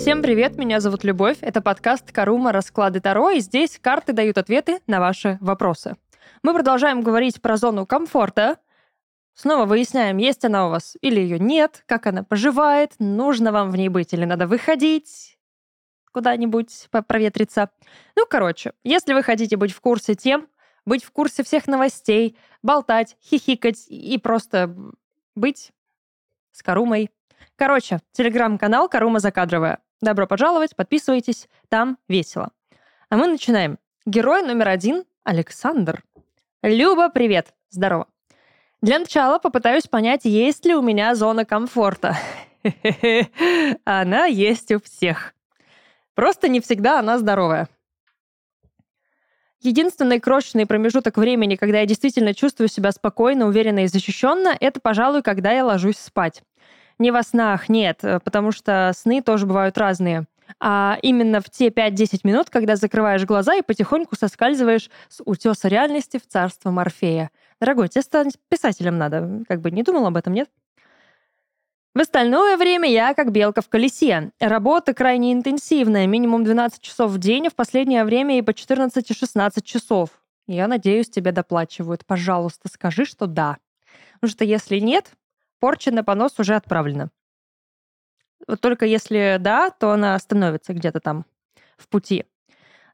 Всем 0.00 0.22
привет, 0.22 0.56
меня 0.56 0.80
зовут 0.80 1.04
Любовь. 1.04 1.36
Это 1.42 1.60
подкаст 1.60 2.10
«Карума. 2.10 2.52
Расклады 2.52 3.00
Таро», 3.00 3.32
и 3.32 3.40
здесь 3.40 3.78
карты 3.78 4.14
дают 4.14 4.38
ответы 4.38 4.80
на 4.86 4.98
ваши 4.98 5.36
вопросы. 5.42 5.94
Мы 6.42 6.54
продолжаем 6.54 7.02
говорить 7.02 7.42
про 7.42 7.58
зону 7.58 7.84
комфорта. 7.84 8.56
Снова 9.34 9.66
выясняем, 9.66 10.16
есть 10.16 10.42
она 10.42 10.66
у 10.66 10.70
вас 10.70 10.96
или 11.02 11.20
ее 11.20 11.38
нет, 11.38 11.84
как 11.84 12.06
она 12.06 12.24
поживает, 12.24 12.94
нужно 12.98 13.52
вам 13.52 13.70
в 13.70 13.76
ней 13.76 13.90
быть 13.90 14.14
или 14.14 14.24
надо 14.24 14.46
выходить 14.46 15.38
куда-нибудь 16.12 16.88
проветриться. 17.06 17.68
Ну, 18.16 18.24
короче, 18.26 18.72
если 18.82 19.12
вы 19.12 19.22
хотите 19.22 19.58
быть 19.58 19.72
в 19.72 19.82
курсе 19.82 20.14
тем, 20.14 20.48
быть 20.86 21.04
в 21.04 21.10
курсе 21.10 21.42
всех 21.44 21.66
новостей, 21.66 22.38
болтать, 22.62 23.18
хихикать 23.22 23.86
и 23.88 24.16
просто 24.16 24.74
быть 25.34 25.72
с 26.52 26.62
Карумой. 26.62 27.10
Короче, 27.56 28.00
телеграм-канал 28.12 28.88
Карума 28.88 29.18
Закадровая. 29.18 29.78
Добро 30.00 30.26
пожаловать, 30.26 30.74
подписывайтесь, 30.74 31.48
там 31.68 31.98
весело. 32.08 32.52
А 33.10 33.16
мы 33.16 33.26
начинаем. 33.26 33.78
Герой 34.06 34.42
номер 34.42 34.68
один— 34.68 35.04
Александр. 35.24 36.02
Люба, 36.62 37.10
привет. 37.10 37.52
Здорово. 37.68 38.06
Для 38.80 38.98
начала 38.98 39.38
попытаюсь 39.38 39.86
понять, 39.86 40.24
есть 40.24 40.64
ли 40.64 40.74
у 40.74 40.80
меня 40.80 41.14
зона 41.14 41.44
комфорта. 41.44 42.16
Она 43.84 44.24
есть 44.24 44.72
у 44.72 44.80
всех. 44.80 45.34
Просто 46.14 46.48
не 46.48 46.60
всегда 46.60 46.98
она 46.98 47.18
здоровая. 47.18 47.68
Единственный 49.60 50.18
крошечный 50.18 50.66
промежуток 50.66 51.18
времени, 51.18 51.56
когда 51.56 51.80
я 51.80 51.86
действительно 51.86 52.34
чувствую 52.34 52.68
себя 52.68 52.92
спокойно, 52.92 53.46
уверенно 53.46 53.84
и 53.84 53.86
защищенно, 53.86 54.56
это, 54.58 54.80
пожалуй, 54.80 55.22
когда 55.22 55.52
я 55.52 55.64
ложусь 55.64 55.98
спать. 55.98 56.42
Не 57.00 57.12
во 57.12 57.22
снах, 57.22 57.70
нет, 57.70 58.00
э, 58.04 58.20
потому 58.20 58.52
что 58.52 58.92
сны 58.94 59.22
тоже 59.22 59.46
бывают 59.46 59.78
разные. 59.78 60.26
А 60.60 60.98
именно 61.00 61.40
в 61.40 61.48
те 61.48 61.70
5-10 61.70 62.20
минут, 62.24 62.50
когда 62.50 62.76
закрываешь 62.76 63.24
глаза 63.24 63.54
и 63.54 63.62
потихоньку 63.62 64.16
соскальзываешь 64.16 64.90
с 65.08 65.22
утеса 65.24 65.68
реальности 65.68 66.18
в 66.18 66.26
царство 66.26 66.70
Морфея. 66.70 67.30
Дорогой, 67.58 67.88
тебе 67.88 68.02
стать 68.02 68.36
писателем 68.50 68.98
надо. 68.98 69.44
Как 69.48 69.62
бы 69.62 69.70
не 69.70 69.82
думал 69.82 70.06
об 70.06 70.16
этом, 70.18 70.34
нет? 70.34 70.50
В 71.94 72.00
остальное 72.00 72.58
время 72.58 72.86
я 72.86 73.14
как 73.14 73.32
белка 73.32 73.62
в 73.62 73.70
колесе. 73.70 74.32
Работа 74.38 74.92
крайне 74.92 75.32
интенсивная, 75.32 76.06
минимум 76.06 76.44
12 76.44 76.82
часов 76.82 77.12
в 77.12 77.18
день, 77.18 77.46
а 77.46 77.50
в 77.50 77.54
последнее 77.54 78.04
время 78.04 78.36
и 78.36 78.42
по 78.42 78.50
14-16 78.50 79.62
часов. 79.62 80.10
Я 80.46 80.68
надеюсь, 80.68 81.08
тебе 81.08 81.32
доплачивают. 81.32 82.04
Пожалуйста, 82.04 82.68
скажи, 82.68 83.06
что 83.06 83.26
да. 83.26 83.56
Потому 84.20 84.32
что 84.32 84.44
если 84.44 84.78
нет, 84.80 85.14
порча 85.60 85.92
на 85.92 86.02
понос 86.02 86.38
уже 86.38 86.56
отправлена. 86.56 87.10
Вот 88.48 88.60
только 88.60 88.86
если 88.86 89.36
да, 89.38 89.70
то 89.70 89.92
она 89.92 90.14
остановится 90.14 90.72
где-то 90.72 91.00
там 91.00 91.26
в 91.76 91.88
пути. 91.88 92.24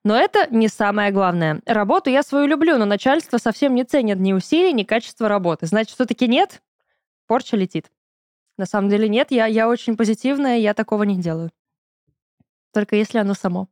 Но 0.05 0.17
это 0.17 0.47
не 0.55 0.69
самое 0.69 1.11
главное. 1.11 1.61
Работу 1.67 2.11
я 2.11 2.23
свою 2.23 2.47
люблю, 2.47 2.79
но 2.79 2.85
начальство 2.85 3.39
совсем 3.39 3.75
не 3.75 3.85
ценит 3.85 4.19
ни 4.19 4.33
усилий, 4.33 4.73
ни 4.73 4.85
качества 4.85 5.29
работы. 5.29 5.67
Значит, 5.67 5.95
все-таки 5.95 6.29
нет? 6.29 6.63
Порча 7.27 7.57
летит. 7.57 7.91
На 8.57 8.67
самом 8.67 8.89
деле 8.89 9.09
нет, 9.09 9.31
я, 9.31 9.47
я 9.47 9.69
очень 9.69 9.97
позитивная, 9.97 10.59
я 10.59 10.75
такого 10.75 11.03
не 11.03 11.19
делаю. 11.19 11.51
Только 12.73 12.97
если 12.97 13.19
оно 13.19 13.35
само. 13.35 13.69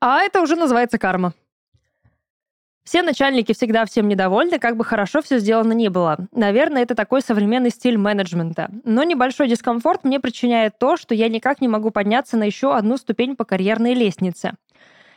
А 0.00 0.20
это 0.22 0.40
уже 0.40 0.56
называется 0.56 0.98
карма. 0.98 1.34
Все 2.84 3.02
начальники 3.02 3.52
всегда 3.52 3.84
всем 3.84 4.08
недовольны, 4.08 4.58
как 4.58 4.76
бы 4.76 4.84
хорошо 4.84 5.20
все 5.22 5.38
сделано 5.38 5.72
ни 5.72 5.88
было. 5.88 6.16
Наверное, 6.32 6.82
это 6.82 6.94
такой 6.94 7.20
современный 7.20 7.70
стиль 7.70 7.98
менеджмента. 7.98 8.70
Но 8.84 9.02
небольшой 9.02 9.48
дискомфорт 9.48 10.04
мне 10.04 10.18
причиняет 10.18 10.78
то, 10.78 10.96
что 10.96 11.14
я 11.14 11.28
никак 11.28 11.60
не 11.60 11.68
могу 11.68 11.90
подняться 11.90 12.36
на 12.36 12.44
еще 12.44 12.74
одну 12.74 12.96
ступень 12.96 13.36
по 13.36 13.44
карьерной 13.44 13.94
лестнице. 13.94 14.54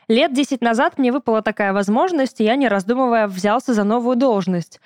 Лет 0.10 0.34
10 0.34 0.62
назад 0.62 0.98
мне 0.98 1.12
выпала 1.14 1.42
такая 1.42 1.72
возможность, 1.72 2.42
и 2.42 2.44
я, 2.44 2.58
не 2.58 2.68
раздумывая, 2.68 3.28
взялся 3.28 3.74
за 3.74 3.86
новую 3.86 4.18
должность. 4.18 4.82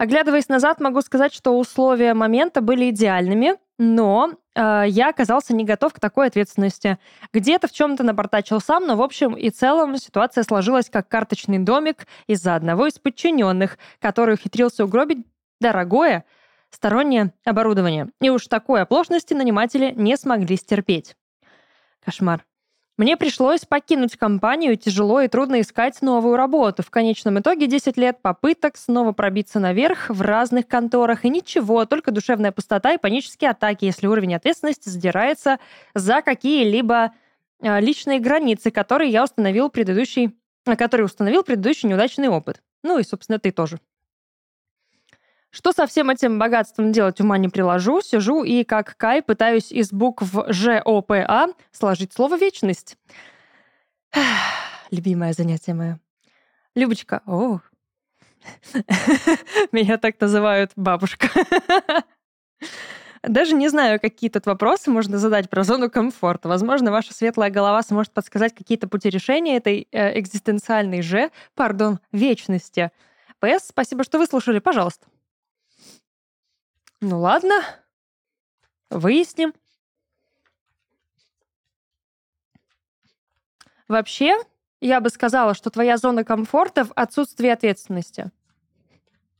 Оглядываясь 0.00 0.48
назад, 0.48 0.80
могу 0.80 1.02
сказать, 1.02 1.34
что 1.34 1.58
условия 1.58 2.14
момента 2.14 2.62
были 2.62 2.88
идеальными, 2.88 3.56
но 3.76 4.30
э, 4.54 4.84
я 4.88 5.10
оказался 5.10 5.52
не 5.54 5.62
готов 5.62 5.92
к 5.92 6.00
такой 6.00 6.28
ответственности. 6.28 6.96
Где-то 7.34 7.68
в 7.68 7.72
чем-то 7.72 8.02
напортачил 8.02 8.62
сам, 8.62 8.86
но 8.86 8.96
в 8.96 9.02
общем 9.02 9.34
и 9.34 9.50
целом 9.50 9.98
ситуация 9.98 10.42
сложилась 10.42 10.88
как 10.88 11.06
карточный 11.06 11.58
домик 11.58 12.06
из-за 12.26 12.54
одного 12.54 12.86
из 12.86 12.98
подчиненных, 12.98 13.76
который 13.98 14.36
ухитрился 14.36 14.86
угробить 14.86 15.26
дорогое 15.60 16.24
стороннее 16.70 17.34
оборудование. 17.44 18.08
И 18.22 18.30
уж 18.30 18.46
такой 18.46 18.80
оплошности 18.80 19.34
наниматели 19.34 19.92
не 19.94 20.16
смогли 20.16 20.56
стерпеть. 20.56 21.14
Кошмар. 22.02 22.46
Мне 23.00 23.16
пришлось 23.16 23.64
покинуть 23.64 24.18
компанию, 24.18 24.76
тяжело 24.76 25.22
и 25.22 25.28
трудно 25.28 25.62
искать 25.62 26.02
новую 26.02 26.36
работу. 26.36 26.82
В 26.82 26.90
конечном 26.90 27.38
итоге 27.38 27.66
10 27.66 27.96
лет 27.96 28.20
попыток 28.20 28.76
снова 28.76 29.12
пробиться 29.12 29.58
наверх 29.58 30.10
в 30.10 30.20
разных 30.20 30.68
конторах, 30.68 31.24
и 31.24 31.30
ничего, 31.30 31.86
только 31.86 32.10
душевная 32.10 32.52
пустота 32.52 32.92
и 32.92 32.98
панические 32.98 33.52
атаки, 33.52 33.86
если 33.86 34.06
уровень 34.06 34.34
ответственности 34.34 34.90
задирается 34.90 35.60
за 35.94 36.20
какие-либо 36.20 37.12
а, 37.62 37.80
личные 37.80 38.20
границы, 38.20 38.70
которые 38.70 39.10
я 39.10 39.24
установил 39.24 39.70
предыдущий, 39.70 40.36
который 40.66 41.06
установил 41.06 41.42
предыдущий 41.42 41.88
неудачный 41.88 42.28
опыт. 42.28 42.60
Ну 42.82 42.98
и, 42.98 43.02
собственно, 43.02 43.38
ты 43.38 43.50
тоже. 43.50 43.80
Что 45.50 45.72
со 45.72 45.86
всем 45.86 46.10
этим 46.10 46.38
богатством 46.38 46.92
делать, 46.92 47.20
ума 47.20 47.36
не 47.38 47.48
приложу. 47.48 48.00
Сижу 48.00 48.44
и, 48.44 48.64
как 48.64 48.96
Кай, 48.96 49.22
пытаюсь 49.22 49.72
из 49.72 49.92
букв 49.92 50.32
ЖОПА 50.48 51.48
сложить 51.72 52.12
слово 52.12 52.36
«вечность». 52.36 52.96
Любимое 54.90 55.32
занятие 55.32 55.74
мое. 55.74 56.00
Любочка, 56.74 57.22
о, 57.26 57.60
меня 59.72 59.98
так 59.98 60.20
называют 60.20 60.72
бабушка. 60.76 61.28
Даже 63.22 63.54
не 63.54 63.68
знаю, 63.68 64.00
какие 64.00 64.30
тут 64.30 64.46
вопросы 64.46 64.90
можно 64.90 65.18
задать 65.18 65.50
про 65.50 65.62
зону 65.62 65.90
комфорта. 65.90 66.48
Возможно, 66.48 66.90
ваша 66.90 67.12
светлая 67.12 67.50
голова 67.50 67.82
сможет 67.82 68.12
подсказать 68.12 68.54
какие-то 68.54 68.88
пути 68.88 69.10
решения 69.10 69.56
этой 69.56 69.88
э, 69.92 70.18
экзистенциальной 70.18 71.02
же, 71.02 71.30
пардон, 71.54 71.98
вечности. 72.12 72.90
ПС, 73.38 73.68
спасибо, 73.68 74.04
что 74.04 74.18
выслушали. 74.18 74.58
Пожалуйста. 74.58 75.06
Ну 77.02 77.18
ладно, 77.18 77.62
выясним. 78.90 79.54
Вообще, 83.88 84.36
я 84.80 85.00
бы 85.00 85.08
сказала, 85.08 85.54
что 85.54 85.70
твоя 85.70 85.96
зона 85.96 86.24
комфорта 86.24 86.84
в 86.84 86.92
отсутствии 86.94 87.48
ответственности. 87.48 88.30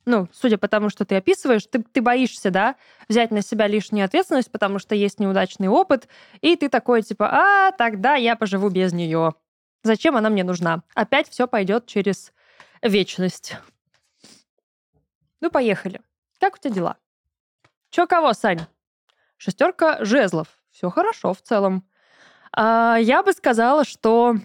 Ну, 0.07 0.27
судя 0.33 0.57
по 0.57 0.69
тому, 0.69 0.89
что 0.89 1.05
ты 1.05 1.17
описываешь, 1.17 1.67
ты, 1.67 1.83
ты 1.83 2.01
боишься, 2.01 2.51
да, 2.51 2.77
взять 3.09 3.31
на 3.31 3.43
себя 3.43 3.67
лишнюю 3.67 4.07
ответственность, 4.07 4.51
потому 4.51 4.79
что 4.79 4.95
есть 4.95 5.21
неудачный 5.21 5.69
опыт, 5.69 6.09
и 6.41 6.57
ты 6.57 6.71
такой 6.71 7.03
типа, 7.03 7.29
а, 7.31 7.73
тогда 7.73 8.15
я 8.15 8.37
поживу 8.37 8.71
без 8.71 8.95
нее. 8.95 9.35
Зачем 9.85 10.17
она 10.17 10.31
мне 10.31 10.45
нужна? 10.45 10.83
Опять 10.95 11.29
все 11.29 11.47
пойдет 11.47 11.87
через 11.87 12.33
вечность. 12.83 13.57
Ну, 15.43 15.51
поехали. 15.51 16.01
Как 16.39 16.55
у 16.55 16.59
тебя 16.59 16.75
дела? 16.75 16.97
Чё 17.91 18.07
кого, 18.07 18.33
Сань? 18.33 18.67
Шестерка 19.37 20.05
жезлов. 20.05 20.49
Все 20.71 20.91
хорошо 20.91 21.35
в 21.35 21.43
целом. 21.43 21.85
А, 22.53 22.97
я 23.01 23.23
бы 23.23 23.33
сказала, 23.33 23.85
что 23.85 24.37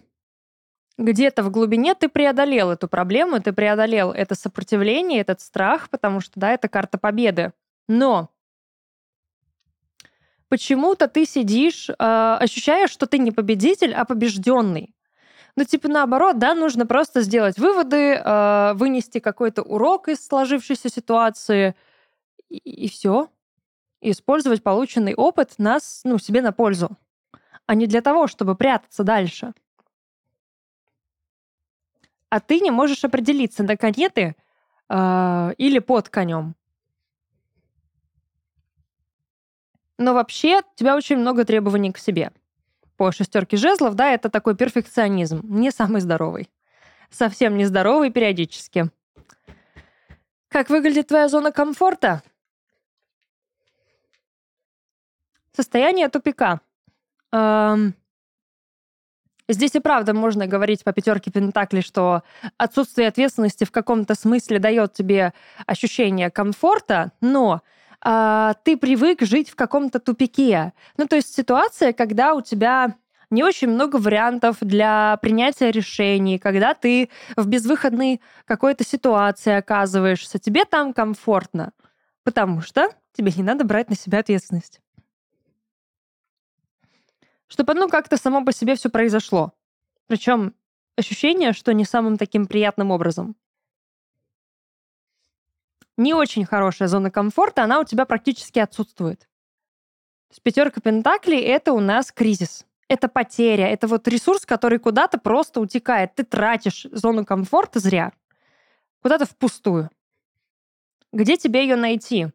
где-то 0.97 1.43
в 1.43 1.51
глубине 1.51 1.93
ты 1.93 2.09
преодолел 2.09 2.71
эту 2.71 2.87
проблему, 2.87 3.39
ты 3.41 3.53
преодолел 3.53 4.11
это 4.11 4.33
сопротивление, 4.35 5.21
этот 5.21 5.41
страх, 5.41 5.89
потому 5.89 6.21
что, 6.21 6.39
да, 6.39 6.51
это 6.51 6.67
карта 6.69 6.97
победы. 6.97 7.53
Но 7.87 8.29
почему-то 10.49 11.07
ты 11.07 11.25
сидишь, 11.25 11.89
э, 11.89 11.93
ощущаешь, 12.39 12.89
что 12.89 13.05
ты 13.05 13.19
не 13.19 13.31
победитель, 13.31 13.93
а 13.93 14.05
побежденный. 14.05 14.95
Ну, 15.55 15.65
типа, 15.65 15.87
наоборот, 15.87 16.39
да, 16.39 16.55
нужно 16.55 16.85
просто 16.85 17.21
сделать 17.21 17.59
выводы, 17.59 18.15
э, 18.15 18.73
вынести 18.73 19.19
какой-то 19.19 19.61
урок 19.61 20.07
из 20.07 20.25
сложившейся 20.25 20.89
ситуации, 20.89 21.75
и, 22.49 22.57
и 22.57 22.89
все 22.89 23.29
использовать 24.11 24.63
полученный 24.63 25.15
опыт 25.15 25.55
нас, 25.57 26.01
ну, 26.03 26.17
себе 26.17 26.41
на 26.41 26.51
пользу, 26.51 26.97
а 27.65 27.75
не 27.75 27.87
для 27.87 28.01
того, 28.01 28.27
чтобы 28.27 28.55
прятаться 28.55 29.03
дальше. 29.03 29.53
А 32.29 32.39
ты 32.39 32.59
не 32.59 32.71
можешь 32.71 33.03
определиться, 33.03 33.63
на 33.63 33.77
коне 33.77 34.09
ты 34.09 34.35
э, 34.89 35.53
или 35.57 35.79
под 35.79 36.09
конем. 36.09 36.55
Но 39.97 40.13
вообще 40.13 40.59
у 40.59 40.75
тебя 40.75 40.95
очень 40.95 41.17
много 41.17 41.45
требований 41.45 41.91
к 41.91 41.97
себе. 41.97 42.31
По 42.97 43.11
шестерке 43.11 43.57
жезлов, 43.57 43.95
да, 43.95 44.11
это 44.11 44.29
такой 44.29 44.55
перфекционизм, 44.55 45.41
не 45.43 45.71
самый 45.71 46.01
здоровый. 46.01 46.49
Совсем 47.09 47.57
не 47.57 47.65
здоровый 47.65 48.11
периодически. 48.11 48.89
Как 50.49 50.69
выглядит 50.69 51.07
твоя 51.07 51.27
зона 51.27 51.51
комфорта? 51.51 52.23
Состояние 55.55 56.09
тупика. 56.09 56.59
Здесь 59.47 59.75
и 59.75 59.79
правда 59.79 60.13
можно 60.13 60.47
говорить 60.47 60.83
по 60.83 60.91
пятерке 60.91 61.29
Пентаклей, 61.29 61.83
что 61.83 62.23
отсутствие 62.57 63.07
ответственности 63.07 63.63
в 63.63 63.71
каком-то 63.71 64.15
смысле 64.15 64.57
дает 64.57 64.93
тебе 64.93 65.33
ощущение 65.67 66.31
комфорта, 66.31 67.11
но 67.21 67.61
а, 68.01 68.55
ты 68.63 68.75
привык 68.75 69.21
жить 69.21 69.51
в 69.51 69.55
каком-то 69.55 69.99
тупике. 69.99 70.73
Ну, 70.97 71.05
то 71.05 71.15
есть 71.15 71.31
ситуация, 71.31 71.93
когда 71.93 72.33
у 72.33 72.41
тебя 72.41 72.95
не 73.29 73.43
очень 73.43 73.67
много 73.67 73.97
вариантов 73.97 74.57
для 74.61 75.17
принятия 75.21 75.69
решений, 75.69 76.39
когда 76.39 76.73
ты 76.73 77.09
в 77.35 77.47
безвыходной 77.47 78.21
какой-то 78.45 78.83
ситуации 78.83 79.53
оказываешься, 79.53 80.39
тебе 80.39 80.65
там 80.65 80.91
комфортно, 80.91 81.71
потому 82.23 82.61
что 82.61 82.89
тебе 83.13 83.31
не 83.35 83.43
надо 83.43 83.63
брать 83.63 83.91
на 83.91 83.95
себя 83.95 84.19
ответственность 84.19 84.81
чтобы, 87.55 87.73
ну, 87.73 87.87
как-то 87.87 88.17
само 88.17 88.43
по 88.43 88.51
себе 88.51 88.75
все 88.75 88.89
произошло. 88.89 89.53
Причем 90.07 90.53
ощущение, 90.97 91.53
что 91.53 91.73
не 91.73 91.85
самым 91.85 92.17
таким 92.17 92.47
приятным 92.47 92.91
образом. 92.91 93.37
Не 95.95 96.13
очень 96.13 96.43
хорошая 96.45 96.89
зона 96.89 97.11
комфорта, 97.11 97.63
она 97.63 97.79
у 97.79 97.85
тебя 97.85 98.05
практически 98.05 98.59
отсутствует. 98.59 99.29
Есть 100.31 100.43
пятерка 100.43 100.81
пентаклей— 100.81 101.39
это 101.43 101.71
у 101.71 101.79
нас 101.79 102.11
кризис. 102.11 102.65
Это 102.89 103.07
потеря, 103.07 103.69
это 103.69 103.87
вот 103.87 104.05
ресурс, 104.09 104.45
который 104.45 104.77
куда-то 104.77 105.17
просто 105.17 105.61
утекает. 105.61 106.13
Ты 106.13 106.25
тратишь 106.25 106.85
зону 106.91 107.25
комфорта 107.25 107.79
зря, 107.79 108.11
куда-то 109.01 109.25
впустую. 109.25 109.89
Где 111.13 111.37
тебе 111.37 111.61
ее 111.61 111.77
найти? 111.77 112.27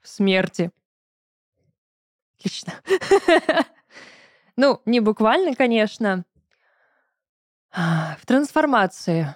В 0.00 0.08
смерти. 0.08 0.70
Отлично. 2.40 2.72
Ну, 4.56 4.82
не 4.84 5.00
буквально, 5.00 5.54
конечно. 5.54 6.24
В 7.72 8.26
трансформации. 8.26 9.34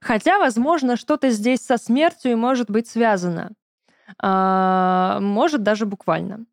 Хотя, 0.00 0.38
возможно, 0.38 0.96
что-то 0.96 1.30
здесь 1.30 1.60
со 1.60 1.76
смертью 1.76 2.32
и 2.32 2.36
может 2.36 2.70
быть 2.70 2.86
связано. 2.86 3.50
А, 4.22 5.18
может, 5.18 5.64
даже 5.64 5.86
буквально. 5.86 6.46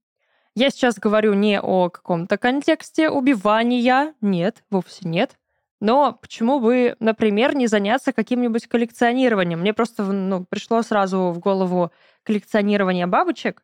Я 0.56 0.72
сейчас 0.72 0.98
говорю 0.98 1.34
не 1.34 1.62
о 1.62 1.90
каком-то 1.90 2.38
контексте 2.38 3.10
убивания. 3.10 4.16
Нет, 4.22 4.64
вовсе 4.72 5.08
нет. 5.08 5.38
Но 5.80 6.14
почему 6.14 6.60
бы, 6.60 6.96
например, 7.00 7.56
не 7.56 7.68
заняться 7.68 8.14
каким-нибудь 8.14 8.66
коллекционированием? 8.68 9.60
Мне 9.60 9.74
просто 9.74 10.04
ну, 10.04 10.44
пришло 10.46 10.82
сразу 10.82 11.32
в 11.32 11.40
голову 11.40 11.92
коллекционирование 12.24 13.06
бабочек. 13.06 13.62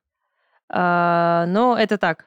А, 0.69 1.45
но 1.47 1.77
это 1.77 1.97
так. 1.97 2.25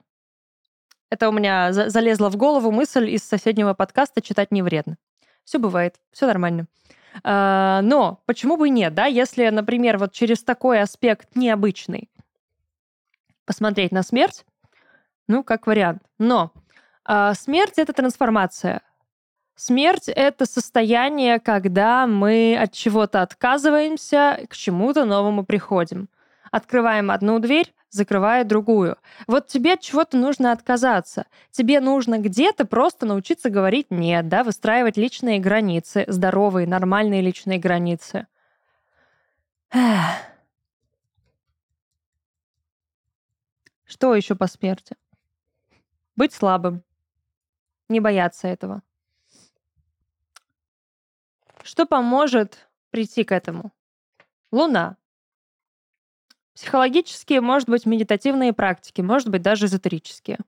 Это 1.11 1.29
у 1.29 1.33
меня 1.33 1.73
залезла 1.73 2.31
в 2.31 2.37
голову 2.37 2.71
мысль 2.71 3.11
из 3.11 3.25
соседнего 3.25 3.75
подкаста 3.75 4.23
«Читать 4.23 4.53
не 4.53 4.63
вредно». 4.63 4.97
Все 5.45 5.59
бывает, 5.59 5.97
все 6.13 6.27
нормально. 6.27 6.67
А, 7.25 7.81
но 7.83 8.23
почему 8.27 8.57
бы 8.57 8.69
и 8.69 8.71
нет, 8.71 8.95
да, 8.95 9.07
если, 9.07 9.49
например, 9.49 9.99
вот 9.99 10.13
через 10.13 10.45
такой 10.45 10.81
аспект 10.81 11.35
необычный 11.35 12.09
посмотреть 13.45 13.91
на 13.91 14.05
смерть, 14.05 14.45
ну, 15.27 15.43
как 15.43 15.67
вариант. 15.67 16.03
Но 16.19 16.53
а, 17.05 17.35
смерть— 17.35 17.75
это 17.79 17.93
трансформация. 17.93 18.83
Смерть— 19.57 20.05
это 20.09 20.47
состояние, 20.47 21.41
когда 21.41 22.07
мы 22.07 22.57
от 22.57 22.73
чего-то 22.73 23.23
отказываемся, 23.23 24.47
к 24.49 24.55
чему-то 24.55 25.05
новому 25.05 25.45
приходим. 25.45 26.09
Открываем 26.53 27.11
одну 27.11 27.41
дверь, 27.41 27.75
закрывая 27.91 28.45
другую. 28.45 28.97
Вот 29.27 29.49
тебе 29.49 29.75
от 29.75 29.81
чего-то 29.81 30.17
нужно 30.17 30.53
отказаться. 30.53 31.27
Тебе 31.51 31.81
нужно 31.81 32.19
где-то 32.19 32.65
просто 32.65 33.05
научиться 33.07 33.51
говорить 33.51 33.91
«нет», 33.91 34.29
да, 34.29 34.45
выстраивать 34.45 34.97
личные 34.97 35.41
границы, 35.41 36.05
здоровые, 36.09 36.67
нормальные 36.67 37.21
личные 37.21 37.59
границы. 37.59 38.27
Что 43.85 44.15
еще 44.15 44.37
по 44.37 44.47
смерти? 44.47 44.97
Быть 46.17 46.33
слабым. 46.33 46.83
Не 47.89 48.01
бояться 48.01 48.47
этого. 48.47 48.83
Что 51.63 51.87
поможет 51.87 52.69
прийти 52.91 53.25
к 53.25 53.33
этому? 53.33 53.73
Луна. 54.53 54.97
Психологические, 56.61 57.41
может 57.41 57.71
быть, 57.71 57.87
медитативные 57.87 58.53
практики, 58.53 59.01
может 59.01 59.31
быть, 59.31 59.41
даже 59.41 59.65
эзотерические. 59.65 60.41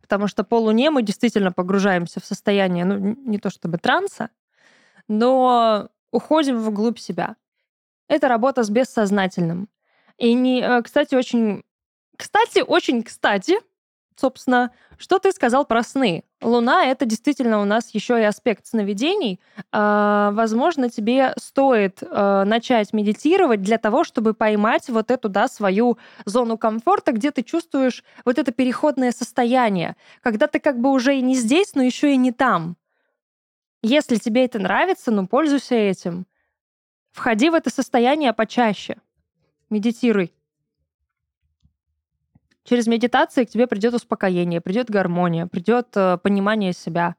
Потому 0.00 0.28
что 0.28 0.44
по 0.44 0.54
Луне 0.54 0.92
мы 0.92 1.02
действительно 1.02 1.50
погружаемся 1.50 2.20
в 2.20 2.24
состояние, 2.24 2.84
ну, 2.84 2.96
не 2.96 3.38
то 3.40 3.50
чтобы 3.50 3.78
транса, 3.78 4.30
но 5.08 5.88
уходим 6.12 6.60
вглубь 6.60 7.00
себя. 7.00 7.34
Это 8.06 8.28
работа 8.28 8.62
с 8.62 8.70
бессознательным. 8.70 9.68
И, 10.16 10.32
не, 10.34 10.62
э, 10.62 10.80
кстати, 10.82 11.16
очень... 11.16 11.64
Кстати, 12.16 12.60
очень 12.60 13.02
кстати, 13.02 13.56
собственно, 14.16 14.72
что 14.98 15.18
ты 15.18 15.32
сказал 15.32 15.64
про 15.64 15.82
сны? 15.82 16.24
Луна— 16.42 16.84
это 16.86 17.04
действительно 17.06 17.60
у 17.60 17.64
нас 17.64 17.94
еще 17.94 18.20
и 18.20 18.24
аспект 18.24 18.66
сновидений. 18.66 19.40
А, 19.72 20.30
возможно, 20.32 20.90
тебе 20.90 21.34
стоит 21.38 22.02
а, 22.02 22.44
начать 22.44 22.92
медитировать 22.92 23.62
для 23.62 23.78
того, 23.78 24.04
чтобы 24.04 24.34
поймать 24.34 24.88
вот 24.88 25.10
эту, 25.10 25.28
да, 25.28 25.48
свою 25.48 25.98
зону 26.24 26.58
комфорта, 26.58 27.12
где 27.12 27.30
ты 27.30 27.42
чувствуешь 27.42 28.04
вот 28.24 28.38
это 28.38 28.52
переходное 28.52 29.12
состояние, 29.12 29.96
когда 30.22 30.46
ты 30.46 30.60
как 30.60 30.80
бы 30.80 30.90
уже 30.90 31.16
и 31.16 31.22
не 31.22 31.34
здесь, 31.34 31.74
но 31.74 31.82
еще 31.82 32.12
и 32.12 32.16
не 32.16 32.32
там. 32.32 32.76
Если 33.82 34.16
тебе 34.16 34.44
это 34.44 34.58
нравится, 34.58 35.10
ну, 35.10 35.26
пользуйся 35.26 35.74
этим. 35.74 36.26
Входи 37.12 37.48
в 37.48 37.54
это 37.54 37.70
состояние 37.70 38.32
почаще. 38.32 38.96
Медитируй. 39.70 40.35
Через 42.66 42.88
медитации 42.88 43.44
к 43.44 43.50
тебе 43.50 43.68
придет 43.68 43.94
успокоение, 43.94 44.60
придет 44.60 44.90
гармония, 44.90 45.46
придет 45.46 45.96
э, 45.96 46.18
понимание 46.18 46.72
себя. 46.72 47.14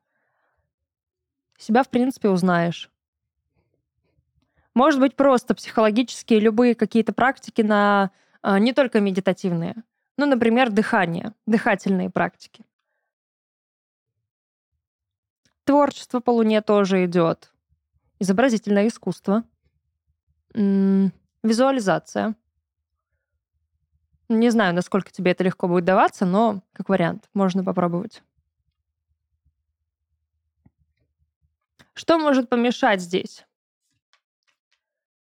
Себя, 1.57 1.83
в 1.83 1.89
принципе, 1.89 2.27
узнаешь. 2.27 2.91
Может 4.73 4.99
быть, 4.99 5.16
просто 5.16 5.56
психологические 5.56 6.42
любые 6.42 6.75
какие-то 6.75 7.13
практики 7.13 7.61
на 7.61 8.11
э, 8.44 8.59
не 8.59 8.73
только 8.73 8.99
медитативные. 8.99 9.75
Ну, 10.18 10.25
например, 10.25 10.69
дыхание, 10.69 11.33
дыхательные 11.45 12.09
практики. 12.09 12.66
Творчество 15.63 16.19
по 16.19 16.31
Луне 16.31 16.61
тоже 16.61 17.06
идет. 17.06 17.54
Изобразительное 18.19 18.89
искусство. 18.89 19.45
Визуализация. 20.54 22.35
Не 24.30 24.50
знаю, 24.50 24.74
насколько 24.76 25.12
тебе 25.12 25.31
это 25.31 25.44
легко 25.44 25.68
будет 25.68 25.86
даваться, 25.86 26.26
но 26.26 26.62
как 26.74 26.90
вариант, 26.90 27.30
можно 27.34 27.64
попробовать. 27.64 28.22
Что 31.94 32.19
может 32.19 32.50
помешать 32.50 33.02
здесь? 33.02 33.46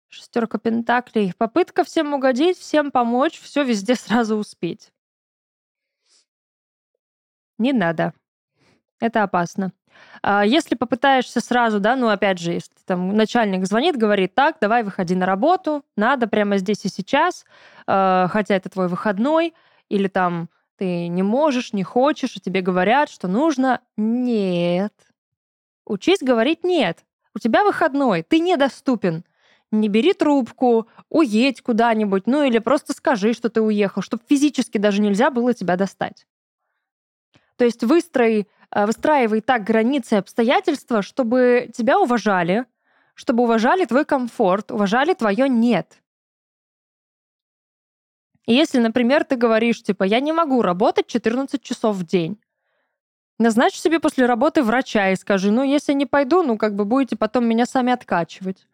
Шестерка 0.08 0.58
пентаклей. 0.58 1.34
Попытка 1.38 1.84
всем 1.84 2.14
угодить, 2.14 2.58
всем 2.58 2.90
помочь, 2.90 3.40
все 3.40 3.64
везде 3.64 3.96
сразу 3.96 4.38
успеть. 4.38 4.92
Не 7.58 7.74
надо. 7.74 8.14
Это 9.00 9.24
опасно. 9.24 9.74
А 10.22 10.46
если 10.46 10.76
попытаешься 10.76 11.40
сразу, 11.40 11.80
да, 11.80 11.96
ну 11.96 12.10
опять 12.10 12.40
же, 12.40 12.54
если 12.54 12.72
там 12.86 13.16
начальник 13.16 13.66
звонит, 13.66 13.96
говорит, 13.96 14.34
так, 14.34 14.58
давай 14.60 14.84
выходи 14.84 15.16
на 15.16 15.26
работу, 15.26 15.84
надо 15.96 16.28
прямо 16.28 16.58
здесь 16.58 16.84
и 16.86 16.90
сейчас, 16.90 17.46
э, 17.88 18.28
хотя 18.30 18.56
это 18.56 18.70
твой 18.70 18.88
выходной, 18.88 19.54
или 19.90 20.08
там 20.08 20.50
ты 20.78 21.08
не 21.08 21.24
можешь, 21.24 21.74
не 21.74 21.84
хочешь, 21.84 22.36
и 22.36 22.40
тебе 22.40 22.62
говорят, 22.62 23.10
что 23.10 23.28
нужно. 23.28 23.82
Нет. 23.98 24.94
Учись 25.86 26.20
говорить 26.22 26.64
нет. 26.64 27.06
У 27.34 27.40
тебя 27.40 27.64
выходной, 27.64 28.24
ты 28.24 28.40
недоступен. 28.40 29.24
Не 29.72 29.90
бери 29.90 30.14
трубку, 30.14 30.88
уедь 31.10 31.62
куда-нибудь, 31.62 32.28
ну 32.28 32.44
или 32.44 32.60
просто 32.60 32.94
скажи, 32.94 33.34
что 33.34 33.50
ты 33.50 33.62
уехал, 33.62 34.02
чтобы 34.02 34.24
физически 34.28 34.78
даже 34.78 35.02
нельзя 35.02 35.32
было 35.32 35.54
тебя 35.54 35.76
достать. 35.76 36.26
То 37.58 37.66
есть 37.66 37.84
выстрой 37.84 38.48
выстраивай 38.76 39.40
так 39.40 39.64
границы 39.64 40.16
и 40.16 40.18
обстоятельства, 40.18 41.02
чтобы 41.02 41.70
тебя 41.74 41.98
уважали, 41.98 42.66
чтобы 43.14 43.44
уважали 43.44 43.86
твой 43.86 44.04
комфорт, 44.04 44.72
уважали 44.72 45.14
твое 45.14 45.48
«нет». 45.48 46.02
И 48.46 48.54
если, 48.54 48.80
например, 48.80 49.24
ты 49.24 49.38
говоришь, 49.38 49.82
типа, 49.82 50.04
я 50.04 50.20
не 50.20 50.32
могу 50.32 50.62
работать 50.62 51.08
14 51.08 51.62
часов 51.64 51.96
в 51.96 52.06
день, 52.06 52.38
назначь 53.40 53.76
себе 53.76 54.00
после 54.00 54.26
работы 54.26 54.62
врача 54.62 55.10
и 55.12 55.16
скажи, 55.16 55.52
ну, 55.52 55.64
если 55.64 55.94
не 55.94 56.06
пойду, 56.06 56.44
ну, 56.44 56.58
как 56.58 56.76
бы 56.76 56.86
будете 56.86 57.16
потом 57.16 57.48
меня 57.48 57.66
сами 57.66 57.92
откачивать. 57.92 58.68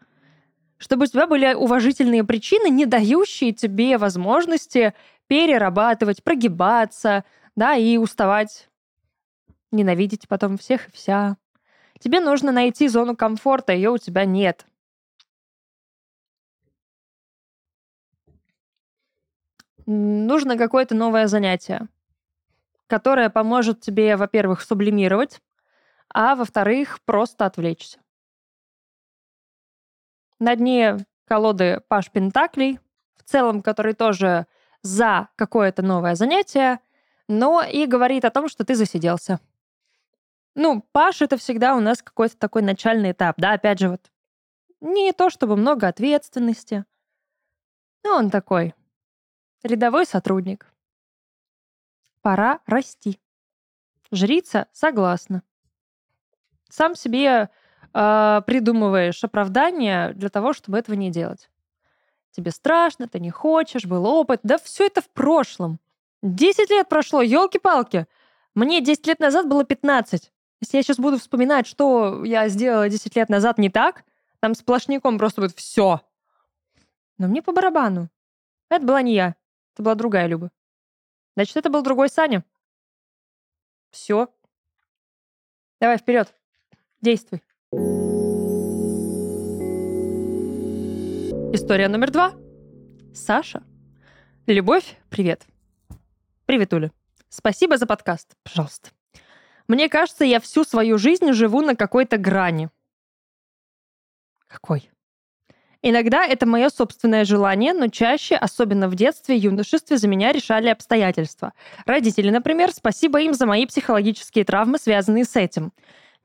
Чтобы 0.77 1.03
у 1.03 1.08
тебя 1.08 1.27
были 1.27 1.53
уважительные 1.53 2.24
причины, 2.24 2.70
не 2.70 2.88
дающие 2.88 3.53
тебе 3.53 4.00
возможности 4.00 4.93
перерабатывать, 5.27 6.24
прогибаться, 6.24 7.24
да, 7.55 7.75
и 7.75 7.98
уставать, 7.98 8.71
ненавидеть 9.72 10.28
потом 10.28 10.58
всех 10.58 10.88
и 10.88 10.92
вся. 10.92 11.38
Тебе 12.00 12.20
нужно 12.20 12.51
найти 12.51 12.88
зону 12.88 13.16
комфорта, 13.16 13.74
ее 13.74 13.90
у 13.92 13.98
тебя 13.98 14.25
нет. 14.25 14.66
Нужно 19.86 20.58
какое-то 20.58 20.96
новое 20.96 21.28
занятие, 21.28 21.88
которое 22.88 23.30
поможет 23.30 23.82
тебе, 23.82 24.16
во-первых, 24.16 24.62
сублимировать, 24.62 25.42
а 26.13 26.36
во-вторых, 26.36 27.00
просто 27.04 27.46
отвлечься. 27.46 28.00
На 30.40 30.56
дне 30.56 30.98
колоды 31.25 31.82
Паш 31.88 32.10
Пентаклей, 32.12 32.80
в 33.16 33.24
целом, 33.24 33.62
который 33.62 33.94
тоже 33.94 34.48
за 34.82 35.30
какое-то 35.36 35.82
новое 35.82 36.16
занятие, 36.16 36.80
но 37.28 37.62
и 37.62 37.86
говорит 37.86 38.25
о 38.25 38.32
том, 38.32 38.50
что 38.50 38.66
ты 38.66 38.75
засиделся. 38.75 39.40
Ну, 40.55 40.86
Паш— 40.91 41.22
это 41.24 41.38
всегда 41.38 41.75
у 41.75 41.79
нас 41.79 42.01
какой-то 42.01 42.38
такой 42.38 42.62
начальный 42.62 43.12
этап, 43.12 43.36
да, 43.38 43.53
опять 43.53 43.79
же, 43.79 43.89
вот 43.89 44.12
не 44.81 45.13
то 45.13 45.29
чтобы 45.29 45.55
много 45.55 45.88
ответственности, 45.88 46.86
но 48.03 48.17
он 48.17 48.29
такой 48.29 48.74
рядовой 49.63 50.05
сотрудник. 50.05 50.67
Пора 52.22 52.60
расти. 52.65 53.20
Жрица 54.12 54.67
согласна. 54.72 55.43
Сам 56.70 56.96
себе 56.96 57.50
э, 57.93 58.41
придумываешь 58.46 59.24
оправдание 59.24 60.13
для 60.13 60.29
того, 60.29 60.53
чтобы 60.53 60.77
этого 60.77 60.96
не 60.96 61.12
делать. 61.12 61.50
Тебе 62.31 62.51
страшно, 62.51 63.08
ты 63.08 63.20
не 63.20 63.29
хочешь, 63.29 63.86
был 63.86 64.05
опыт. 64.05 64.41
Да 64.43 64.58
все 64.58 64.88
это 64.88 65.01
в 65.01 65.10
прошлом. 65.10 65.79
Десять 66.22 66.70
лет 66.70 66.89
прошло, 66.89 67.22
елки-палки. 67.22 68.08
Мне 68.53 68.81
10 68.81 69.08
лет 69.08 69.20
назад 69.20 69.48
было 69.48 69.63
15. 69.63 70.31
Если 70.62 70.77
я 70.77 70.84
сейчас 70.84 70.98
буду 70.98 71.18
вспоминать, 71.18 71.65
что 71.65 72.24
я 72.24 72.48
сделала 72.48 72.88
10 72.88 73.15
лет 73.15 73.30
назад 73.30 73.58
не 73.58 73.70
так, 73.70 74.06
там 74.39 74.53
сплошняком 74.53 75.18
просто 75.18 75.41
будет 75.41 75.58
все. 75.58 76.01
Но 77.18 77.27
мне 77.27 77.41
по 77.41 77.51
барабану. 77.51 78.10
Это 78.70 78.86
была 78.86 79.01
не 79.01 79.15
я. 79.15 79.36
Это 79.74 79.84
была 79.84 79.96
другая 79.96 80.27
Люба. 80.27 80.51
Значит, 81.36 81.58
это 81.58 81.70
был 81.70 81.82
другой 81.82 82.10
Саня. 82.10 82.46
Все. 83.89 84.34
Давай 85.80 85.98
вперед. 85.98 86.34
Действуй. 87.01 87.41
История 91.53 91.88
номер 91.88 92.12
два. 92.12 92.34
Саша. 93.13 93.63
Любовь, 94.46 94.98
привет. 95.10 95.46
Привет, 96.46 96.74
Уля. 96.74 96.91
Спасибо 97.30 97.77
за 97.77 97.88
подкаст. 97.88 98.36
Пожалуйста. 98.44 98.91
Мне 99.72 99.88
кажется, 99.88 100.25
я 100.25 100.42
всю 100.42 100.66
свою 100.66 100.98
жизнь 100.98 101.32
живу 101.32 101.62
на 101.62 101.78
какой-то 101.78 102.18
грани. 102.18 102.70
Какой? 104.48 104.92
Иногда 105.82 106.25
это 106.25 106.46
мое 106.46 106.68
собственное 106.68 107.24
желание, 107.24 107.72
но 107.72 107.88
чаще, 107.88 108.36
особенно 108.36 108.90
в 108.90 108.96
детстве 108.96 109.38
и 109.38 109.40
юношестве, 109.40 109.96
за 109.96 110.10
меня 110.10 110.34
решали 110.34 110.68
обстоятельства. 110.68 111.54
Родители, 111.86 112.32
например, 112.32 112.74
спасибо 112.74 113.22
им 113.22 113.34
за 113.34 113.46
мои 113.46 113.66
психологические 113.66 114.44
травмы, 114.44 114.78
связанные 114.78 115.24
с 115.24 115.38
этим. 115.38 115.72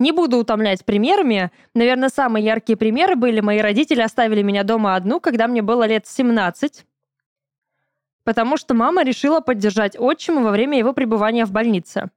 Не 0.01 0.11
буду 0.11 0.39
утомлять 0.39 0.85
примерами. 0.85 1.53
Наверное, 1.73 2.09
самые 2.09 2.45
яркие 2.45 2.77
примеры 2.77 3.15
были, 3.15 3.39
мои 3.39 3.61
родители 3.61 4.01
оставили 4.01 4.43
меня 4.43 4.65
дома 4.65 4.97
одну, 4.97 5.21
когда 5.21 5.47
мне 5.47 5.63
было 5.63 5.87
лет 5.87 6.09
17, 6.09 6.85
потому 8.25 8.57
что 8.57 8.75
мама 8.75 9.05
решила 9.05 9.39
поддержать 9.39 9.97
отчима 9.97 10.43
во 10.43 10.51
время 10.51 10.79
его 10.79 10.93
пребывания 10.93 11.47
в 11.47 11.53
больнице. 11.53 12.11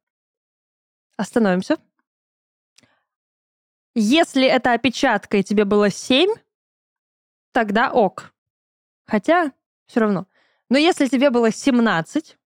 Остановимся. 1.20 1.78
Если 3.94 4.48
это 4.48 4.72
опечатка 4.72 5.36
и 5.36 5.44
тебе 5.44 5.66
было 5.66 5.90
7, 5.90 6.30
тогда 7.52 7.92
ок. 7.92 8.34
Хотя, 9.06 9.52
все 9.86 10.00
равно. 10.00 10.28
Но 10.70 10.78
если 10.78 11.08
тебе 11.08 11.30
было 11.30 11.52
17, 11.52 12.38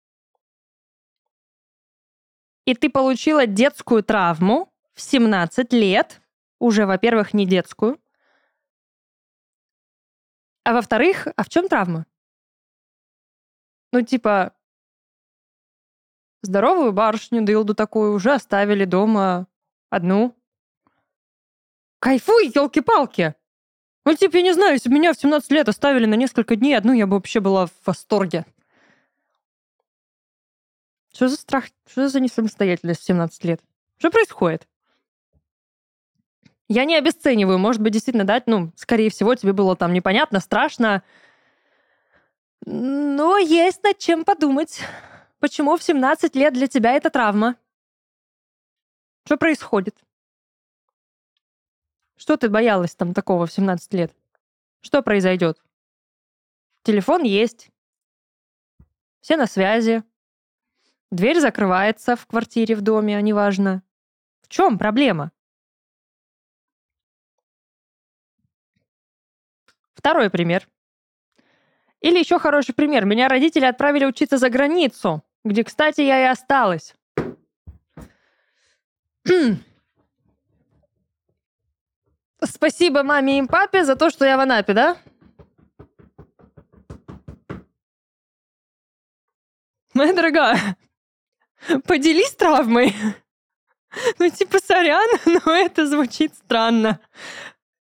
и 2.65 2.73
ты 2.73 2.89
получила 2.89 3.45
детскую 3.45 4.01
травму 4.01 4.73
в 4.95 5.01
17 5.01 5.71
лет, 5.71 6.23
уже, 6.57 6.87
во-первых, 6.87 7.35
не 7.35 7.45
детскую, 7.45 8.01
а 10.63 10.73
во-вторых, 10.73 11.27
а 11.35 11.43
в 11.43 11.49
чем 11.49 11.69
травма? 11.69 12.07
Ну, 13.91 14.01
типа, 14.01 14.55
Здоровую 16.43 16.91
барышню 16.91 17.41
Дилду 17.45 17.73
такую 17.73 18.11
уже 18.13 18.33
оставили 18.33 18.83
дома 18.83 19.47
одну. 19.89 20.35
Кайфуй, 21.99 22.51
елки-палки! 22.53 23.33
Ну, 24.05 24.13
типа, 24.13 24.35
я 24.35 24.41
не 24.43 24.53
знаю, 24.53 24.73
если 24.73 24.89
меня 24.89 25.13
в 25.13 25.17
17 25.17 25.49
лет 25.51 25.69
оставили 25.69 26.05
на 26.05 26.15
несколько 26.15 26.57
дней 26.57 26.75
одну, 26.75 26.91
я 26.91 27.07
бы 27.07 27.15
вообще 27.15 27.39
была 27.39 27.67
в 27.67 27.71
восторге. 27.85 28.45
Что 31.13 31.29
за 31.29 31.37
страх? 31.37 31.67
Что 31.89 32.09
за 32.09 32.19
несамостоятельность 32.19 32.99
в 32.99 33.05
17 33.05 33.45
лет? 33.45 33.61
Что 33.97 34.11
происходит? 34.11 34.67
Я 36.67 36.83
не 36.83 36.97
обесцениваю. 36.97 37.57
Может 37.57 37.81
быть, 37.81 37.93
действительно, 37.93 38.25
да, 38.25 38.43
ну, 38.47 38.73
скорее 38.75 39.09
всего, 39.09 39.33
тебе 39.35 39.53
было 39.53 39.77
там 39.77 39.93
непонятно, 39.93 40.41
страшно. 40.41 41.03
Но 42.65 43.37
есть 43.37 43.81
над 43.83 43.97
чем 43.97 44.25
подумать. 44.25 44.81
Почему 45.43 45.75
в 45.75 45.83
17 45.83 46.37
лет 46.37 46.53
для 46.53 46.69
тебя 46.69 46.93
это 46.93 47.09
травма? 47.09 47.57
Что 49.25 49.35
происходит? 49.35 50.01
Что 52.15 52.37
ты 52.37 52.47
боялась 52.47 52.95
там 52.95 53.13
такого 53.13 53.45
в 53.45 53.51
17 53.51 53.93
лет? 53.93 54.15
Что 54.79 55.03
произойдет? 55.03 55.61
Телефон 56.83 57.23
есть. 57.23 57.71
Все 59.19 59.35
на 59.35 59.45
связи. 59.45 60.05
Дверь 61.11 61.41
закрывается 61.41 62.15
в 62.15 62.25
квартире, 62.25 62.77
в 62.77 62.81
доме, 62.81 63.21
неважно. 63.21 63.83
В 64.43 64.47
чем 64.47 64.79
проблема? 64.79 65.33
Второй 69.93 70.29
пример. 70.29 70.69
Или 71.99 72.19
еще 72.19 72.39
хороший 72.39 72.73
пример. 72.73 73.03
Меня 73.03 73.27
родители 73.27 73.65
отправили 73.65 74.05
учиться 74.05 74.37
за 74.37 74.49
границу 74.49 75.21
где, 75.43 75.63
кстати, 75.63 76.01
я 76.01 76.21
и 76.21 76.25
осталась. 76.25 76.93
Спасибо 82.43 83.03
маме 83.03 83.39
и 83.39 83.47
папе 83.47 83.85
за 83.85 83.95
то, 83.95 84.09
что 84.09 84.25
я 84.25 84.37
в 84.37 84.41
Анапе, 84.41 84.73
да? 84.73 84.97
Моя 89.93 90.13
дорогая, 90.13 90.75
поделись 91.87 92.35
травмой. 92.35 92.95
Ну, 94.17 94.27
типа, 94.27 94.57
сорян, 94.57 95.07
но 95.45 95.55
это 95.55 95.85
звучит 95.85 96.33
странно. 96.33 96.99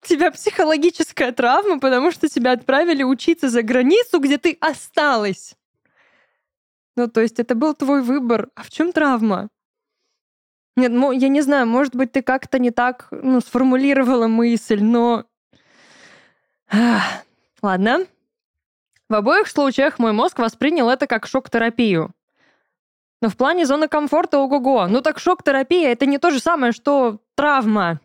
Тебя 0.00 0.32
психологическая 0.32 1.30
травма, 1.30 1.78
потому 1.78 2.10
что 2.10 2.28
тебя 2.28 2.50
отправили 2.50 3.04
учиться 3.04 3.48
за 3.48 3.62
границу, 3.62 4.18
где 4.18 4.36
ты 4.36 4.58
осталась. 4.60 5.54
Ну, 6.96 7.08
то 7.08 7.20
есть 7.20 7.38
это 7.40 7.54
был 7.54 7.74
твой 7.74 8.02
выбор. 8.02 8.50
А 8.54 8.62
в 8.62 8.70
чем 8.70 8.92
травма? 8.92 9.48
Нет, 10.76 10.92
ну, 10.92 11.12
я 11.12 11.28
не 11.28 11.42
знаю, 11.42 11.66
может 11.66 11.94
быть, 11.94 12.12
ты 12.12 12.22
как-то 12.22 12.58
не 12.58 12.70
так 12.70 13.08
ну, 13.10 13.40
сформулировала 13.40 14.26
мысль, 14.26 14.82
но... 14.82 15.24
Ладно. 17.62 18.06
В 19.08 19.14
обоих 19.14 19.48
случаях 19.48 19.98
мой 19.98 20.12
мозг 20.12 20.38
воспринял 20.38 20.88
это 20.88 21.06
как 21.06 21.26
шок-терапию. 21.26 22.14
Но 23.20 23.28
в 23.28 23.36
плане 23.36 23.66
зоны 23.66 23.86
комфорта 23.86 24.38
ого-го. 24.38 24.86
Ну 24.88 25.02
так 25.02 25.18
шок-терапия— 25.18 25.92
это 25.92 26.06
не 26.06 26.18
то 26.18 26.30
же 26.30 26.40
самое, 26.40 26.72
что 26.72 27.20
травма. 27.34 28.00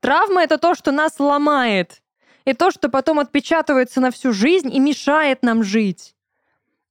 Травма— 0.00 0.42
это 0.42 0.58
то, 0.58 0.74
что 0.74 0.90
нас 0.90 1.18
ломает. 1.20 2.02
И 2.44 2.52
то, 2.52 2.70
что 2.70 2.88
потом 2.88 3.18
отпечатывается 3.18 4.00
на 4.00 4.10
всю 4.10 4.32
жизнь 4.32 4.74
и 4.74 4.80
мешает 4.80 5.42
нам 5.42 5.62
жить. 5.62 6.14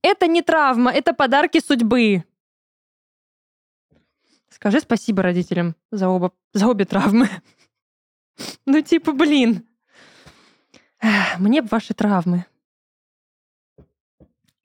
Это 0.08 0.28
не 0.28 0.42
травма, 0.42 0.90
это 0.94 1.14
подарки 1.14 1.60
судьбы. 1.60 2.24
Скажи 4.50 4.80
спасибо 4.80 5.22
родителям 5.22 5.76
за, 5.92 6.08
оба, 6.08 6.32
за 6.54 6.68
обе 6.68 6.86
травмы. 6.86 7.30
Ну, 8.66 8.82
типа, 8.82 9.14
блин. 9.14 9.68
Мне 11.40 11.64
бы 11.64 11.68
ваши 11.72 11.96
травмы. 11.96 12.46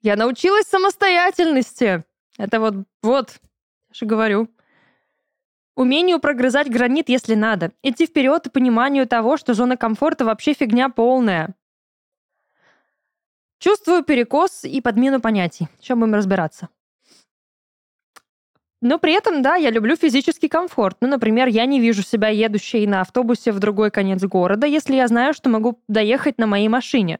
Я 0.03 0.15
научилась 0.15 0.67
самостоятельности. 0.67 2.05
Это 2.37 2.59
вот, 2.59 2.75
вот, 3.01 3.41
же 3.91 4.05
говорю. 4.05 4.47
Умению 5.75 6.19
прогрызать 6.19 6.69
гранит, 6.69 7.09
если 7.09 7.33
надо. 7.33 7.71
Идти 7.81 8.05
вперед 8.05 8.45
и 8.45 8.51
пониманию 8.51 9.07
того, 9.07 9.37
что 9.37 9.55
зона 9.55 9.75
комфорта 9.75 10.23
вообще 10.23 10.53
фигня 10.53 10.89
полная. 10.89 11.55
Чувствую 13.63 14.03
перекос 14.03 14.65
и 14.65 14.81
подмену 14.81 15.21
понятий. 15.21 15.69
Чем 15.79 16.01
будем 16.01 16.15
разбираться? 16.15 16.67
Но 18.81 18.99
при 18.99 19.13
этом, 19.13 19.41
да, 19.41 19.55
я 19.55 19.69
люблю 19.69 19.95
физический 19.95 20.49
комфорт. 20.49 20.97
Ну, 20.99 21.07
например, 21.07 21.47
я 21.47 21.65
не 21.65 21.79
вижу 21.79 22.03
себя 22.03 22.27
едущей 22.27 22.85
на 22.87 22.99
автобусе 22.99 23.53
в 23.53 23.59
другой 23.59 23.89
конец 23.89 24.21
города, 24.21 24.67
если 24.67 24.95
я 24.95 25.07
знаю, 25.07 25.33
что 25.33 25.47
могу 25.49 25.79
доехать 25.87 26.37
на 26.39 26.45
моей 26.45 26.67
машине. 26.67 27.19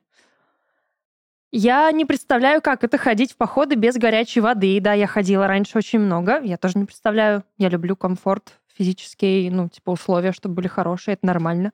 Я 1.54 1.90
не 1.94 2.04
представляю, 2.04 2.62
как 2.62 2.84
это 2.84 2.98
ходить 2.98 3.32
в 3.32 3.38
походы 3.38 3.76
без 3.76 3.96
горячей 3.96 4.42
воды. 4.42 4.78
Да, 4.82 4.92
я 4.92 5.08
ходила 5.08 5.48
раньше 5.48 5.78
очень 5.78 6.00
много. 6.00 6.42
Я 6.42 6.58
тоже 6.58 6.78
не 6.78 6.84
представляю. 6.84 7.46
Я 7.58 7.70
люблю 7.70 7.96
комфорт 7.96 8.60
физический, 8.78 9.50
ну, 9.50 9.70
типа 9.70 9.92
условия, 9.92 10.34
чтобы 10.34 10.56
были 10.56 10.68
хорошие. 10.68 11.14
Это 11.14 11.26
нормально. 11.26 11.72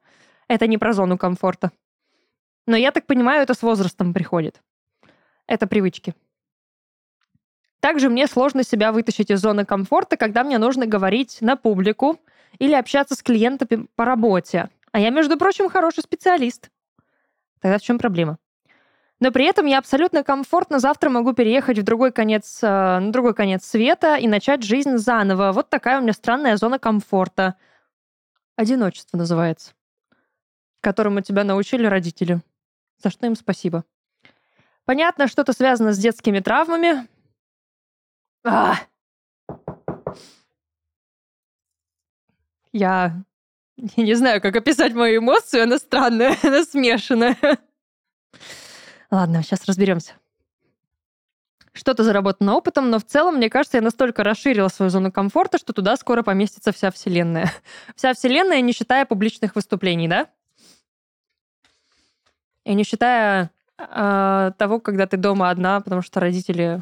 Это 0.47 0.67
не 0.67 0.77
про 0.77 0.93
зону 0.93 1.17
комфорта. 1.17 1.71
Но 2.69 2.77
я 2.77 2.91
так 2.91 3.07
понимаю, 3.07 3.41
это 3.41 3.55
с 3.55 3.63
возрастом 3.63 4.13
приходит. 4.13 4.61
Это 5.47 5.65
привычки. 5.65 6.13
Также 7.79 8.09
мне 8.09 8.27
сложно 8.27 8.61
себя 8.63 8.91
вытащить 8.91 9.31
из 9.31 9.39
зоны 9.39 9.65
комфорта, 9.65 10.17
когда 10.17 10.43
мне 10.43 10.59
нужно 10.59 10.85
говорить 10.85 11.39
на 11.41 11.55
публику 11.55 12.19
или 12.59 12.75
общаться 12.75 13.15
с 13.15 13.23
клиентами 13.23 13.87
по 13.95 14.05
работе. 14.05 14.69
А 14.91 14.99
я, 14.99 15.09
между 15.09 15.35
прочим, 15.35 15.67
хороший 15.67 16.03
специалист. 16.03 16.69
Тогда 17.59 17.79
в 17.79 17.81
чем 17.81 17.97
проблема? 17.97 18.37
Но 19.19 19.31
при 19.31 19.45
этом 19.45 19.65
я 19.65 19.79
абсолютно 19.79 20.23
комфортно 20.23 20.77
завтра 20.77 21.09
могу 21.09 21.33
переехать 21.33 21.79
в 21.79 21.83
другой 21.83 22.11
конец, 22.11 22.59
э, 22.61 22.67
на 22.67 23.11
другой 23.11 23.33
конец 23.33 23.65
света 23.65 24.15
и 24.17 24.27
начать 24.27 24.61
жизнь 24.61 24.97
заново. 24.97 25.53
Вот 25.53 25.71
такая 25.71 25.97
у 25.97 26.03
меня 26.03 26.13
странная 26.13 26.55
зона 26.55 26.77
комфорта. 26.77 27.55
Одиночество 28.55 29.17
называется. 29.17 29.71
Которому 30.81 31.21
тебя 31.21 31.43
научили 31.43 31.87
родители. 31.87 32.41
За 33.01 33.09
что 33.09 33.25
им 33.25 33.35
спасибо. 33.35 33.85
Понятно, 34.85 35.27
что-то 35.27 35.53
связано 35.53 35.93
с 35.93 35.97
детскими 35.97 36.39
травмами, 36.39 37.07
а! 38.43 38.75
Я... 42.71 43.23
Я 43.95 44.03
не 44.03 44.13
знаю, 44.13 44.41
как 44.41 44.55
описать 44.55 44.93
мою 44.93 45.21
эмоцию, 45.21 45.63
она 45.63 45.77
странная, 45.77 46.35
она 46.43 46.63
смешанная. 46.63 47.37
Ладно, 49.09 49.41
сейчас 49.41 49.65
разберемся. 49.65 50.13
Что-то 51.71 52.03
заработано 52.03 52.55
опытом, 52.55 52.89
но 52.89 52.99
в 52.99 53.05
целом, 53.05 53.35
мне 53.35 53.49
кажется, 53.49 53.77
я 53.77 53.81
настолько 53.81 54.23
расширила 54.23 54.67
свою 54.67 54.89
зону 54.89 55.11
комфорта, 55.11 55.57
что 55.57 55.71
туда 55.71 55.95
скоро 55.95 56.23
поместится 56.23 56.73
вся 56.73 56.91
Вселенная. 56.91 57.51
Вся 57.95 58.13
Вселенная, 58.13 58.59
не 58.61 58.73
считая 58.73 59.05
публичных 59.05 59.55
выступлений, 59.55 60.07
да? 60.07 60.29
И 62.69 62.75
не 62.75 62.83
считая 62.83 63.49
э, 63.79 64.51
того, 64.59 64.79
когда 64.79 65.07
ты 65.07 65.17
дома 65.17 65.49
одна, 65.49 65.81
потому 65.81 66.03
что 66.03 66.19
родители 66.19 66.81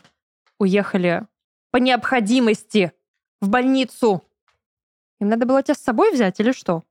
уехали 0.60 1.26
по 1.72 1.78
необходимости 1.78 2.92
в 3.40 3.48
больницу. 3.48 4.22
Им 5.22 5.30
надо 5.30 5.46
было 5.46 5.64
тебя 5.64 5.76
с 5.76 5.82
собой 5.82 6.12
взять 6.12 6.42
или 6.42 6.52
что? 6.52 6.84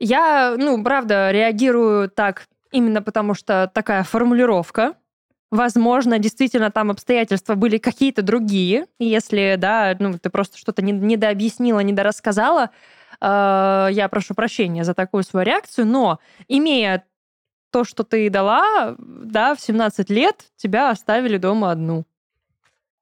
Я, 0.00 0.56
ну, 0.58 0.82
правда, 0.82 1.30
реагирую 1.30 2.10
так 2.10 2.48
именно 2.72 3.02
потому, 3.02 3.34
что 3.34 3.70
такая 3.72 4.02
формулировка. 4.02 4.94
Возможно, 5.52 6.18
действительно, 6.18 6.72
там 6.72 6.90
обстоятельства 6.90 7.54
были 7.54 7.78
какие-то 7.78 8.22
другие. 8.22 8.86
Если, 8.98 9.54
да, 9.58 9.94
ну, 9.96 10.18
ты 10.18 10.28
просто 10.28 10.58
что-то 10.58 10.82
не, 10.82 10.90
недообъяснила, 10.90 11.78
недорассказала, 11.78 12.70
э, 13.20 13.88
я 13.92 14.08
прошу 14.10 14.34
прощения 14.34 14.82
за 14.82 14.94
такую 14.94 15.22
свою 15.22 15.46
реакцию, 15.46 15.86
но 15.86 16.18
имея 16.48 17.04
то, 17.72 17.84
что 17.84 18.04
ты 18.04 18.28
дала, 18.30 18.94
да, 18.98 19.54
в 19.54 19.60
17 19.60 20.10
лет 20.10 20.52
тебя 20.56 20.90
оставили 20.90 21.38
дома 21.38 21.72
одну. 21.72 22.04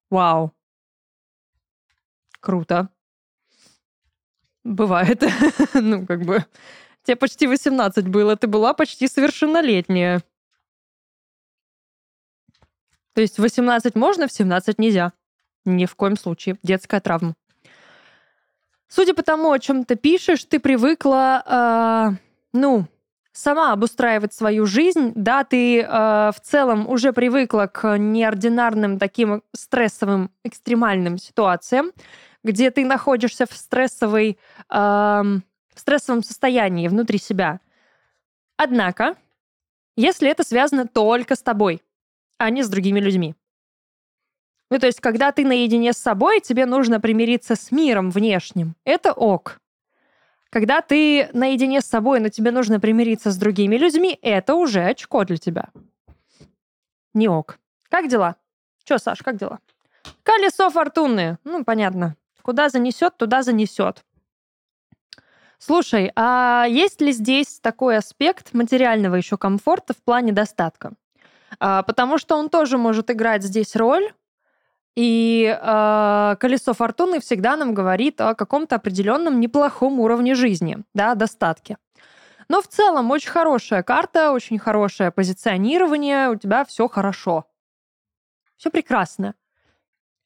Вау. 0.09 0.52
Круто. 2.40 2.88
Бывает. 4.64 5.22
ну, 5.74 6.06
как 6.06 6.22
бы... 6.22 6.44
Тебе 7.02 7.16
почти 7.16 7.46
18 7.46 8.09
было, 8.09 8.37
ты 8.37 8.46
была 8.46 8.74
почти 8.74 9.09
совершеннолетняя. 9.09 10.22
То 13.14 13.22
есть 13.22 13.38
18 13.38 13.96
можно, 13.96 14.28
в 14.28 14.33
17 14.33 14.78
нельзя. 14.78 15.12
Ни 15.64 15.87
в 15.87 15.94
коем 15.96 16.16
случае. 16.16 16.59
Детская 16.62 17.00
травма. 17.00 17.35
Судя 18.87 19.14
по 19.14 19.22
тому, 19.22 19.50
о 19.50 19.59
чем 19.59 19.85
ты 19.85 19.96
пишешь, 19.96 20.44
ты 20.44 20.61
привыкла, 20.61 21.42
э, 21.46 22.16
ну, 22.52 22.87
сама 23.40 23.72
обустраивать 23.72 24.35
свою 24.35 24.66
жизнь, 24.66 25.12
да, 25.14 25.44
ты 25.44 25.81
э, 25.81 25.87
в 25.87 26.40
целом 26.42 26.88
уже 26.88 27.12
привыкла 27.12 27.66
к 27.72 27.96
неординарным 27.96 28.98
таким 28.98 29.42
стрессовым, 29.55 30.31
экстремальным 30.44 31.16
ситуациям, 31.16 31.92
где 32.44 32.70
ты 32.70 32.85
находишься 32.85 33.46
в 33.46 33.53
стрессовой, 33.53 34.38
э, 34.68 34.74
в 34.74 35.79
стрессовом 35.81 36.22
состоянии 36.22 36.88
внутри 36.88 37.18
себя. 37.18 37.61
Однако, 38.57 39.16
если 39.96 40.29
это 40.29 40.44
связано 40.44 40.87
только 40.87 41.35
с 41.35 41.42
тобой, 41.42 41.83
а 42.37 42.50
не 42.50 42.62
с 42.62 42.68
другими 42.68 43.00
людьми. 43.00 43.35
Ну, 44.70 44.79
то 44.79 44.87
есть, 44.87 45.00
когда 45.00 45.33
ты 45.33 45.44
наедине 45.44 45.92
с 45.92 45.98
собой, 45.98 46.40
тебе 46.40 46.66
нужно 46.66 47.00
примириться 47.00 47.57
с 47.57 47.72
миром 47.72 48.11
внешним. 48.11 48.76
Это 48.85 49.12
ок. 49.12 49.59
Когда 50.50 50.82
ты 50.82 51.30
наедине 51.32 51.80
с 51.80 51.86
собой, 51.86 52.18
но 52.18 52.28
тебе 52.28 52.50
нужно 52.50 52.80
примириться 52.80 53.30
с 53.30 53.36
другими 53.36 53.76
людьми, 53.76 54.18
это 54.20 54.56
уже 54.56 54.84
очко 54.84 55.24
для 55.24 55.36
тебя. 55.36 55.68
Не 57.14 57.28
ок. 57.28 57.58
Как 57.88 58.08
дела? 58.08 58.36
Че, 58.84 58.98
Саш, 58.98 59.22
как 59.22 59.36
дела? 59.36 59.60
Колесо 60.24 60.68
фортуны. 60.70 61.38
Ну, 61.44 61.64
понятно. 61.64 62.16
Куда 62.42 62.68
занесет, 62.68 63.16
туда 63.16 63.42
занесет. 63.42 64.04
Слушай, 65.58 66.10
а 66.16 66.64
есть 66.68 67.00
ли 67.00 67.12
здесь 67.12 67.60
такой 67.60 67.98
аспект 67.98 68.54
материального 68.54 69.14
еще 69.16 69.36
комфорта 69.36 69.92
в 69.92 69.98
плане 69.98 70.32
достатка? 70.32 70.94
А, 71.58 71.82
потому 71.82 72.16
что 72.18 72.36
он 72.36 72.48
тоже 72.48 72.78
может 72.78 73.10
играть 73.10 73.42
здесь 73.42 73.76
роль, 73.76 74.12
и 74.96 75.46
э, 75.46 76.37
колесо 76.40 76.72
фортуны 76.74 77.20
всегда 77.20 77.57
нам 77.57 77.74
говорит 77.74 78.20
о 78.20 78.35
каком-то 78.35 78.76
определенном 78.76 79.40
неплохом 79.40 80.00
уровне 80.00 80.35
жизни, 80.35 80.79
да, 80.94 81.14
достатке. 81.14 81.76
Но 82.48 82.61
в 82.61 82.66
целом 82.66 83.11
очень 83.12 83.31
хорошая 83.31 83.83
карта, 83.85 84.33
очень 84.33 84.59
хорошее 84.59 85.12
позиционирование, 85.12 86.31
у 86.31 86.35
тебя 86.35 86.64
все 86.64 86.88
хорошо. 86.88 87.46
Все 88.57 88.70
прекрасно. 88.70 89.35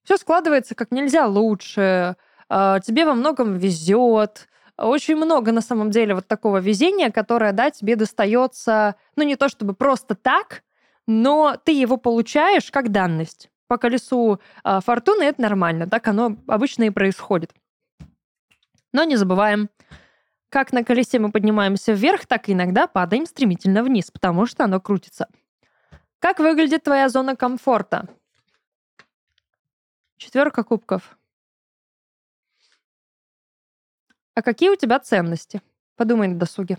Все 0.05 0.17
складывается 0.17 0.75
как 0.75 0.91
нельзя 0.91 1.27
лучше, 1.27 2.17
э, 2.49 2.79
тебе 2.85 3.05
во 3.05 3.15
многом 3.15 3.55
везет. 3.59 4.49
Очень 4.77 5.17
много 5.17 5.53
на 5.53 5.61
самом 5.61 5.91
деле 5.91 6.15
вот 6.15 6.27
такого 6.27 6.59
везения, 6.59 7.11
которое, 7.11 7.53
да, 7.53 7.71
тебе 7.71 7.95
достается, 7.97 8.97
ну 9.15 9.23
не 9.23 9.37
то 9.37 9.49
чтобы 9.49 9.75
просто 9.75 10.15
так, 10.15 10.65
но 11.07 11.57
ты 11.63 11.73
его 11.73 11.97
получаешь 11.99 12.71
как 12.71 12.91
данность 12.91 13.51
по 13.75 13.79
колесу 13.79 14.41
э, 14.63 14.81
фортуны, 14.81 15.25
это 15.25 15.43
нормально. 15.43 15.91
Так 15.91 16.07
оно 16.07 16.37
обычно 16.47 16.85
и 16.85 16.91
происходит. 16.91 17.53
Но 18.93 19.03
не 19.03 19.17
забываем, 19.17 19.69
как 20.49 20.73
на 20.73 20.85
колесе 20.85 21.19
мы 21.19 21.33
поднимаемся 21.33 21.93
вверх, 21.93 22.27
так 22.27 22.49
и 22.49 22.53
иногда 22.53 22.87
падаем 22.87 23.27
стремительно 23.27 23.83
вниз, 23.83 24.13
потому 24.13 24.47
что 24.47 24.63
оно 24.63 24.81
крутится. 24.81 25.27
Как 26.21 26.39
выглядит 26.39 26.85
твоя 26.85 27.09
зона 27.09 27.35
комфорта? 27.35 28.09
Четверка 30.19 30.63
кубков. 30.63 31.19
А 34.35 34.43
какие 34.43 34.71
у 34.71 34.77
тебя 34.77 35.01
ценности? 35.01 35.63
Подумай 35.97 36.29
на 36.29 36.39
досуге. 36.39 36.79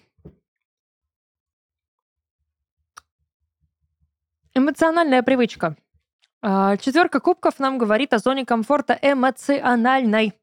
Эмоциональная 4.53 5.23
привычка. 5.23 5.75
А, 6.47 6.77
Четверка 6.77 7.19
кубков 7.19 7.57
нам 7.57 7.79
говорит 7.79 8.13
о 8.13 8.19
зоне 8.19 8.45
комфорта 8.45 8.97
эмоциональной. 9.01 10.33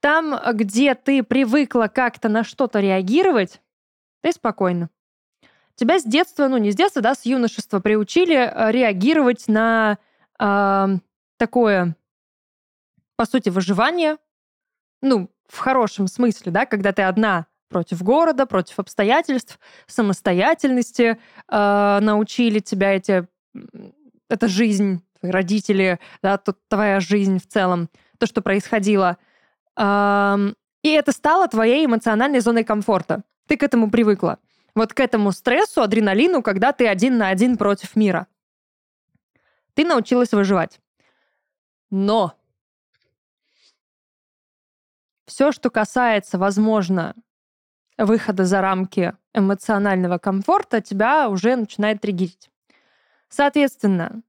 Там, 0.00 0.36
где 0.54 0.96
ты 0.96 1.22
привыкла 1.22 1.86
как-то 1.86 2.28
на 2.28 2.42
что-то 2.42 2.80
реагировать, 2.80 3.60
ты 4.22 4.32
спокойно. 4.32 4.90
Тебя 5.76 6.00
с 6.00 6.02
детства, 6.02 6.48
ну 6.48 6.56
не 6.56 6.72
с 6.72 6.74
детства, 6.74 7.00
да, 7.00 7.14
с 7.14 7.24
юношества 7.24 7.78
приучили 7.78 8.34
э, 8.34 8.72
реагировать 8.72 9.46
на 9.46 9.98
э, 10.40 10.86
такое, 11.36 11.96
по 13.14 13.24
сути, 13.24 13.50
выживание, 13.50 14.16
ну, 15.00 15.30
в 15.46 15.58
хорошем 15.58 16.08
смысле, 16.08 16.50
да, 16.50 16.66
когда 16.66 16.92
ты 16.92 17.02
одна 17.02 17.46
против 17.68 18.02
города, 18.02 18.46
против 18.46 18.80
обстоятельств, 18.80 19.60
самостоятельности 19.86 21.20
э, 21.48 21.98
научили 22.02 22.58
тебя 22.58 22.96
эти, 22.96 23.28
эта 24.28 24.48
жизнь 24.48 25.04
твои 25.20 25.30
родители, 25.30 26.00
да, 26.22 26.38
тут 26.38 26.58
твоя 26.68 27.00
жизнь 27.00 27.38
в 27.38 27.46
целом, 27.46 27.88
то, 28.18 28.26
что 28.26 28.42
происходило. 28.42 29.18
И 29.78 29.82
это 30.88 31.12
стало 31.12 31.48
твоей 31.48 31.86
эмоциональной 31.86 32.40
зоной 32.40 32.64
комфорта. 32.64 33.22
Ты 33.46 33.56
к 33.56 33.62
этому 33.62 33.90
привыкла. 33.90 34.38
Вот 34.74 34.94
к 34.94 35.00
этому 35.00 35.32
стрессу, 35.32 35.82
адреналину, 35.82 36.42
когда 36.42 36.72
ты 36.72 36.86
один 36.86 37.18
на 37.18 37.28
один 37.28 37.56
против 37.56 37.96
мира. 37.96 38.26
Ты 39.74 39.84
научилась 39.84 40.32
выживать. 40.32 40.80
Но 41.90 42.34
все, 45.26 45.52
что 45.52 45.70
касается, 45.70 46.38
возможно, 46.38 47.14
выхода 47.98 48.44
за 48.44 48.60
рамки 48.60 49.14
эмоционального 49.34 50.18
комфорта, 50.18 50.80
тебя 50.80 51.28
уже 51.28 51.56
начинает 51.56 52.00
триггерить. 52.00 52.50
Соответственно, 53.28 54.22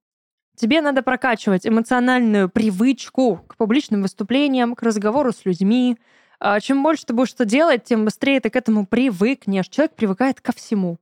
тебе 0.55 0.81
надо 0.81 1.01
прокачивать 1.01 1.67
эмоциональную 1.67 2.49
привычку 2.49 3.37
к 3.47 3.57
публичным 3.57 4.01
выступлениям, 4.01 4.75
к 4.75 4.83
разговору 4.83 5.31
с 5.31 5.45
людьми. 5.45 5.97
А 6.39 6.59
чем 6.59 6.83
больше 6.83 7.05
ты 7.05 7.13
будешь 7.13 7.33
это 7.33 7.45
делать, 7.45 7.83
тем 7.83 8.05
быстрее 8.05 8.39
ты 8.39 8.49
к 8.49 8.55
этому 8.55 8.85
привыкнешь. 8.85 9.69
Человек 9.69 9.95
привыкает 9.95 10.41
ко 10.41 10.53
всему. 10.53 10.97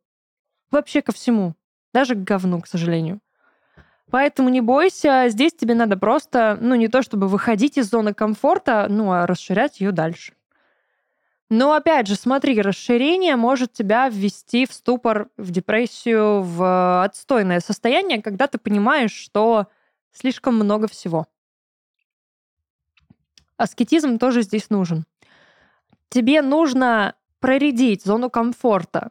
Вообще 0.72 1.02
ко 1.02 1.12
всему. 1.12 1.56
Даже 1.94 2.16
к 2.16 2.24
говну, 2.24 2.62
к 2.62 2.68
сожалению. 2.68 3.20
Поэтому 4.12 4.50
не 4.50 4.62
бойся, 4.62 5.26
здесь 5.28 5.54
тебе 5.54 5.76
надо 5.76 5.96
просто, 5.96 6.58
ну, 6.60 6.76
не 6.76 6.88
то 6.88 7.02
чтобы 7.02 7.28
выходить 7.28 7.78
из 7.78 7.90
зоны 7.90 8.14
комфорта, 8.14 8.88
ну, 8.90 9.12
а 9.12 9.28
расширять 9.28 9.80
ее 9.82 9.92
дальше. 9.92 10.34
Но 11.50 11.74
опять 11.74 12.06
же, 12.06 12.16
смотри, 12.16 12.62
расширение 12.62 13.36
может 13.36 13.74
тебя 13.74 14.08
ввести 14.08 14.68
в 14.68 14.74
ступор, 14.74 15.30
в 15.36 15.50
депрессию, 15.50 16.44
в 16.44 17.04
отстойное 17.04 17.60
состояние, 17.60 18.22
когда 18.22 18.48
ты 18.48 18.60
понимаешь, 18.60 19.14
что 19.14 19.68
слишком 20.12 20.56
много 20.56 20.88
всего. 20.88 21.26
Аскетизм 23.58 24.20
тоже 24.20 24.44
здесь 24.44 24.70
нужен. 24.70 25.06
Тебе 26.10 26.44
нужно 26.44 27.16
проредить 27.40 28.06
зону 28.06 28.30
комфорта, 28.30 29.10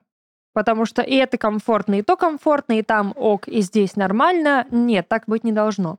потому 0.52 0.84
что 0.84 1.02
и 1.02 1.14
это 1.16 1.38
комфортно, 1.38 1.98
и 1.98 2.02
то 2.02 2.16
комфортно, 2.16 2.78
и 2.78 2.82
там 2.82 3.12
ок, 3.16 3.48
и 3.48 3.60
здесь 3.62 3.96
нормально. 3.96 4.66
Нет, 4.70 5.08
так 5.08 5.24
быть 5.26 5.42
не 5.42 5.52
должно 5.52 5.98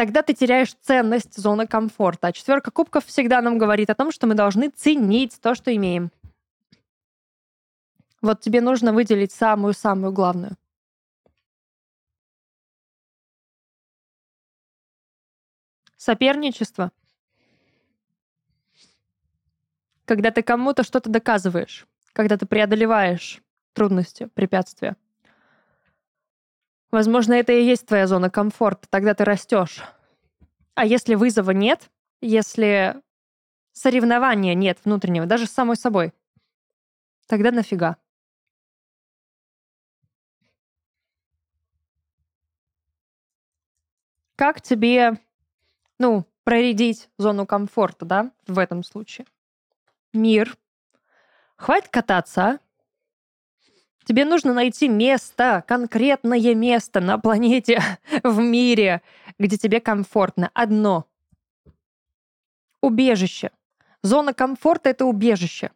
тогда 0.00 0.22
ты 0.22 0.32
теряешь 0.32 0.72
ценность 0.80 1.36
зоны 1.36 1.66
комфорта. 1.66 2.28
А 2.28 2.32
четверка 2.32 2.70
кубков 2.70 3.04
всегда 3.04 3.42
нам 3.42 3.58
говорит 3.58 3.90
о 3.90 3.94
том, 3.94 4.12
что 4.12 4.26
мы 4.26 4.32
должны 4.32 4.70
ценить 4.70 5.38
то, 5.42 5.54
что 5.54 5.76
имеем. 5.76 6.10
Вот 8.22 8.40
тебе 8.40 8.62
нужно 8.62 8.94
выделить 8.94 9.30
самую-самую 9.30 10.10
главную. 10.10 10.56
Соперничество. 15.98 16.92
Когда 20.06 20.30
ты 20.30 20.42
кому-то 20.42 20.82
что-то 20.82 21.10
доказываешь, 21.10 21.86
когда 22.14 22.38
ты 22.38 22.46
преодолеваешь 22.46 23.42
трудности, 23.74 24.30
препятствия. 24.32 24.96
Возможно, 26.90 27.34
это 27.34 27.52
и 27.52 27.64
есть 27.64 27.86
твоя 27.86 28.06
зона 28.06 28.30
комфорта, 28.30 28.88
тогда 28.90 29.14
ты 29.14 29.24
растешь. 29.24 29.82
А 30.74 30.84
если 30.84 31.14
вызова 31.14 31.52
нет, 31.52 31.88
если 32.20 32.96
соревнования 33.72 34.54
нет 34.54 34.78
внутреннего, 34.84 35.26
даже 35.26 35.46
с 35.46 35.52
самой 35.52 35.76
собой, 35.76 36.12
тогда 37.26 37.52
нафига? 37.52 37.96
Как 44.36 44.62
тебе, 44.62 45.20
ну, 45.98 46.26
проредить 46.44 47.10
зону 47.18 47.46
комфорта, 47.46 48.04
да, 48.04 48.32
в 48.46 48.58
этом 48.58 48.82
случае? 48.82 49.26
Мир. 50.12 50.56
Хватит 51.56 51.90
кататься, 51.90 52.42
а? 52.42 52.58
Тебе 54.10 54.24
нужно 54.24 54.52
найти 54.52 54.88
место, 54.88 55.62
конкретное 55.68 56.52
место 56.56 57.00
на 57.00 57.16
планете, 57.16 57.80
в 58.24 58.40
мире, 58.40 59.02
где 59.38 59.56
тебе 59.56 59.78
комфортно. 59.78 60.50
Одно. 60.52 61.06
Убежище. 62.80 63.52
Зона 64.02 64.34
комфорта— 64.34 64.90
это 64.90 65.04
убежище. 65.04 65.70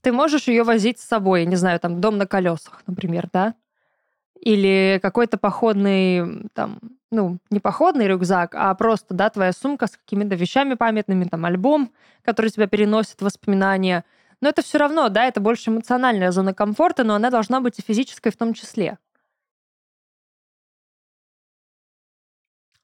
Ты 0.00 0.10
можешь 0.10 0.48
ее 0.48 0.64
возить 0.64 0.98
с 0.98 1.04
собой, 1.04 1.46
не 1.46 1.54
знаю, 1.54 1.78
там, 1.78 2.00
дом 2.00 2.18
на 2.18 2.26
колесах, 2.26 2.82
например, 2.88 3.28
да? 3.32 3.54
Или 4.40 4.98
какой-то 5.02 5.36
походный, 5.36 6.48
там, 6.54 6.78
ну, 7.10 7.38
не 7.50 7.60
походный 7.60 8.06
рюкзак, 8.06 8.54
а 8.54 8.74
просто, 8.74 9.12
да, 9.14 9.28
твоя 9.28 9.52
сумка 9.52 9.86
с 9.86 9.90
какими-то 9.90 10.34
вещами 10.34 10.74
памятными, 10.74 11.24
там, 11.24 11.44
альбом, 11.44 11.92
который 12.22 12.50
тебя 12.50 12.66
переносит 12.66 13.20
воспоминания. 13.20 14.04
Но 14.40 14.48
это 14.48 14.62
все 14.62 14.78
равно, 14.78 15.10
да, 15.10 15.26
это 15.26 15.40
больше 15.40 15.70
эмоциональная 15.70 16.32
зона 16.32 16.54
комфорта, 16.54 17.04
но 17.04 17.14
она 17.14 17.30
должна 17.30 17.60
быть 17.60 17.78
и 17.78 17.82
физической 17.82 18.30
в 18.30 18.36
том 18.36 18.54
числе. 18.54 18.98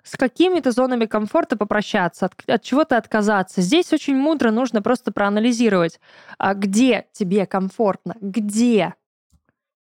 с 0.06 0.16
какими-то 0.16 0.70
зонами 0.70 1.06
комфорта 1.06 1.56
попрощаться, 1.56 2.26
от, 2.26 2.48
от 2.48 2.62
чего-то 2.62 2.96
отказаться. 2.96 3.60
Здесь 3.60 3.92
очень 3.92 4.16
мудро 4.16 4.52
нужно 4.52 4.80
просто 4.80 5.10
проанализировать, 5.10 5.98
а 6.38 6.54
где 6.54 7.06
тебе 7.12 7.44
комфортно, 7.44 8.14
где, 8.20 8.94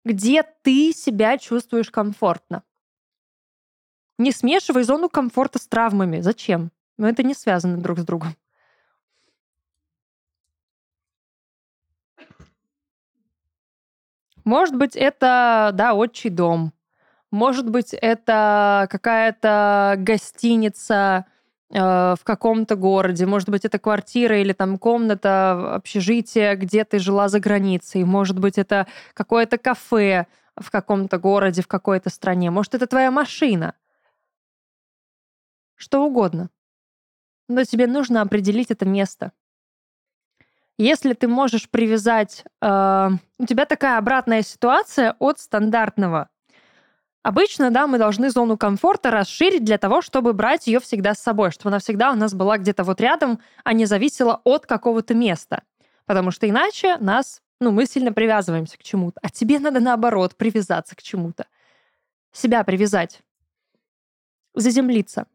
где 0.03 0.43
ты 0.43 0.91
себя 0.93 1.37
чувствуешь 1.37 1.89
комфортно. 1.89 2.63
Не 4.17 4.31
смешивай 4.31 4.83
зону 4.83 5.09
комфорта 5.09 5.59
с 5.59 5.67
травмами. 5.67 6.19
Зачем? 6.19 6.71
Но 6.97 7.09
это 7.09 7.23
не 7.23 7.33
связано 7.33 7.77
друг 7.77 7.99
с 7.99 8.05
другом. 8.05 8.35
Может 14.43 14.75
быть, 14.75 14.95
это, 14.95 15.71
да, 15.73 15.93
отчий 15.93 16.29
дом. 16.29 16.73
Может 17.31 17.69
быть, 17.69 17.93
это 17.93 18.87
какая-то 18.91 19.95
гостиница 19.97 21.25
в 21.73 22.19
каком-то 22.23 22.75
городе. 22.75 23.25
Может 23.25 23.49
быть, 23.49 23.65
это 23.65 23.79
квартира 23.79 24.39
или 24.39 24.53
там 24.53 24.77
комната, 24.77 25.75
общежитие, 25.75 26.55
где 26.55 26.85
ты 26.85 26.99
жила 26.99 27.29
за 27.29 27.39
границей. 27.39 28.03
Может 28.03 28.37
быть, 28.37 28.59
это 28.59 28.85
какое-то 29.15 29.57
кафе 29.57 30.27
в 30.55 30.69
каком-то 30.69 31.17
городе, 31.17 31.63
в 31.63 31.67
какой-то 31.67 32.11
стране. 32.11 32.51
Может, 32.51 32.75
это 32.75 32.85
твоя 32.85 33.09
машина 33.09 33.73
что 35.83 36.03
угодно. 36.03 36.49
Но 37.49 37.63
тебе 37.65 37.87
нужно 37.87 38.21
определить 38.21 38.71
это 38.71 38.85
место. 38.85 39.31
Если 40.77 41.13
ты 41.13 41.27
можешь 41.27 41.69
привязать... 41.69 42.45
Э, 42.61 43.09
у 43.37 43.45
тебя 43.45 43.65
такая 43.65 43.97
обратная 43.97 44.41
ситуация 44.41 45.15
от 45.19 45.39
стандартного. 45.39 46.29
Обычно, 47.23 47.71
да, 47.71 47.87
мы 47.87 47.97
должны 47.97 48.29
зону 48.29 48.57
комфорта 48.57 49.09
расширить 49.09 49.63
для 49.63 49.77
того, 49.77 50.01
чтобы 50.01 50.33
брать 50.33 50.67
ее 50.67 50.81
всегда 50.81 51.15
с 51.15 51.19
собой, 51.19 51.51
чтобы 51.51 51.69
она 51.69 51.79
всегда 51.79 52.11
у 52.11 52.15
нас 52.15 52.33
была 52.33 52.57
где-то 52.57 52.83
вот 52.83 52.99
рядом, 52.99 53.39
а 53.63 53.71
не 53.71 53.85
зависела 53.85 54.41
от 54.43 54.65
какого-то 54.65 55.13
места. 55.13 55.63
Потому 56.05 56.31
что 56.31 56.49
иначе 56.49 56.97
нас, 56.97 57.41
ну, 57.61 57.71
мы 57.71 57.85
сильно 57.85 58.11
привязываемся 58.11 58.77
к 58.77 58.83
чему-то. 58.83 59.21
А 59.23 59.29
тебе 59.29 59.59
надо, 59.59 59.79
наоборот, 59.79 60.35
привязаться 60.35 60.97
к 60.97 61.01
чему-то. 61.01 61.47
Себя 62.33 62.61
привязать. 62.65 63.21
Заземлиться. 64.53 65.27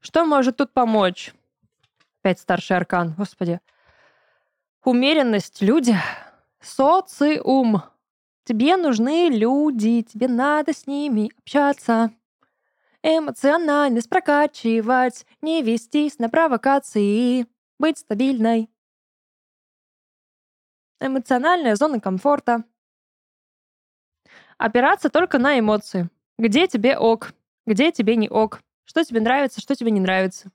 Что 0.00 0.26
может 0.26 0.58
тут 0.58 0.74
помочь? 0.74 1.32
Опять 2.20 2.40
старший 2.40 2.76
аркан, 2.76 3.14
господи. 3.16 3.58
Умеренность, 4.84 5.62
люди, 5.62 5.96
социум. 6.60 7.82
Тебе 8.44 8.76
нужны 8.76 9.28
люди, 9.28 10.02
тебе 10.02 10.26
надо 10.26 10.72
с 10.72 10.86
ними 10.86 11.30
общаться. 11.38 12.12
Эмоциональность 13.02 14.08
прокачивать, 14.08 15.26
не 15.40 15.62
вестись 15.62 16.18
на 16.18 16.28
провокации, 16.28 17.46
быть 17.78 17.98
стабильной. 17.98 18.68
Эмоциональная 21.00 21.74
зона 21.76 22.00
комфорта. 22.00 22.64
Опираться 24.58 25.08
только 25.10 25.38
на 25.38 25.58
эмоции. 25.58 26.08
Где 26.38 26.68
тебе 26.68 26.96
ок, 26.96 27.32
где 27.66 27.90
тебе 27.90 28.14
не 28.16 28.28
ок. 28.28 28.60
Что 28.84 29.04
тебе 29.04 29.20
нравится, 29.20 29.60
что 29.60 29.74
тебе 29.74 29.90
не 29.90 30.00
нравится. 30.00 30.50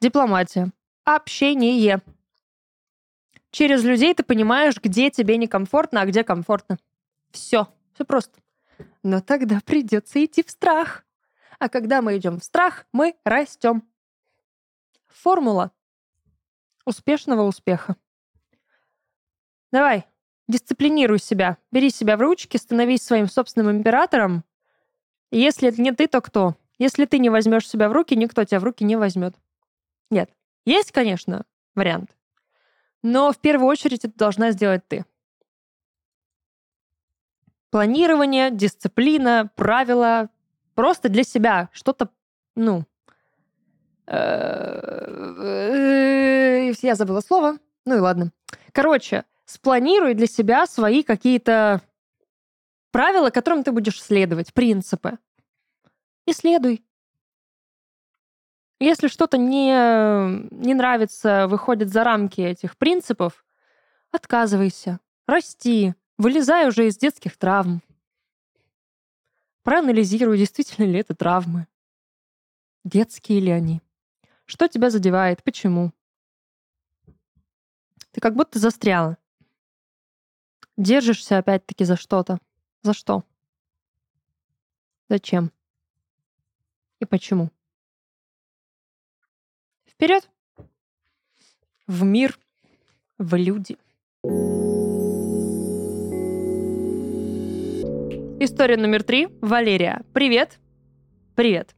Дипломатия. 0.00 0.72
Общение. 1.04 2.02
Через 3.56 3.84
людей 3.84 4.12
ты 4.12 4.22
понимаешь, 4.22 4.76
где 4.82 5.10
тебе 5.10 5.38
некомфортно, 5.38 6.02
а 6.02 6.04
где 6.04 6.24
комфортно. 6.24 6.76
Все. 7.30 7.66
Все 7.94 8.04
просто. 8.04 8.38
Но 9.02 9.22
тогда 9.22 9.60
придется 9.64 10.22
идти 10.22 10.42
в 10.42 10.50
страх. 10.50 11.06
А 11.58 11.70
когда 11.70 12.02
мы 12.02 12.18
идем 12.18 12.38
в 12.38 12.44
страх, 12.44 12.84
мы 12.92 13.16
растем. 13.24 13.82
Формула 15.06 15.72
успешного 16.84 17.44
успеха. 17.44 17.96
Давай, 19.72 20.04
дисциплинируй 20.48 21.18
себя. 21.18 21.56
Бери 21.72 21.88
себя 21.88 22.18
в 22.18 22.20
ручки, 22.20 22.58
становись 22.58 23.04
своим 23.04 23.26
собственным 23.26 23.78
императором 23.78 24.44
если 25.30 25.70
это 25.70 25.80
не 25.80 25.92
ты, 25.92 26.08
то 26.08 26.20
кто? 26.20 26.56
Если 26.76 27.06
ты 27.06 27.18
не 27.18 27.30
возьмешь 27.30 27.66
себя 27.66 27.88
в 27.88 27.92
руки, 27.92 28.14
никто 28.14 28.44
тебя 28.44 28.60
в 28.60 28.64
руки 28.64 28.84
не 28.84 28.96
возьмет. 28.96 29.34
Нет. 30.10 30.30
Есть, 30.66 30.92
конечно, 30.92 31.46
вариант. 31.74 32.15
Но 33.08 33.30
в 33.30 33.38
первую 33.38 33.68
очередь 33.68 34.04
это 34.04 34.18
должна 34.18 34.50
сделать 34.50 34.82
ты. 34.88 35.04
Планирование, 37.70 38.50
дисциплина, 38.50 39.48
правила. 39.54 40.28
Просто 40.74 41.08
для 41.08 41.22
себя 41.22 41.68
что-то, 41.72 42.10
ну... 42.56 42.84
Э, 44.08 45.12
я 46.82 46.96
забыла 46.96 47.20
слово. 47.20 47.58
Ну 47.84 47.94
и 47.94 48.00
ладно. 48.00 48.32
Короче, 48.72 49.24
спланируй 49.44 50.14
для 50.14 50.26
себя 50.26 50.66
свои 50.66 51.04
какие-то 51.04 51.82
правила, 52.90 53.30
которым 53.30 53.62
ты 53.62 53.70
будешь 53.70 54.02
следовать, 54.02 54.52
принципы. 54.52 55.18
И 56.26 56.32
следуй. 56.32 56.84
Если 58.78 59.08
что-то 59.08 59.38
не, 59.38 59.70
не 60.54 60.74
нравится, 60.74 61.46
выходит 61.48 61.90
за 61.90 62.04
рамки 62.04 62.42
этих 62.42 62.76
принципов, 62.76 63.44
отказывайся, 64.10 65.00
расти, 65.26 65.94
вылезай 66.18 66.68
уже 66.68 66.86
из 66.86 66.98
детских 66.98 67.38
травм. 67.38 67.82
Проанализируй, 69.62 70.36
действительно 70.36 70.84
ли 70.84 70.98
это 70.98 71.14
травмы. 71.14 71.66
Детские 72.84 73.40
ли 73.40 73.50
они? 73.50 73.82
Что 74.44 74.68
тебя 74.68 74.90
задевает? 74.90 75.42
Почему? 75.42 75.92
Ты 78.12 78.20
как 78.20 78.34
будто 78.34 78.58
застряла. 78.58 79.16
Держишься 80.76 81.38
опять-таки 81.38 81.84
за 81.84 81.96
что-то. 81.96 82.38
За 82.82 82.92
что? 82.92 83.24
Зачем? 85.08 85.50
И 87.00 87.06
почему? 87.06 87.50
Вперед! 89.96 90.28
В 91.86 92.04
мир, 92.04 92.38
в 93.16 93.34
люди. 93.34 93.78
История 98.38 98.76
номер 98.76 99.02
три. 99.04 99.28
Валерия. 99.40 100.04
Привет. 100.12 100.58
Привет. 101.34 101.74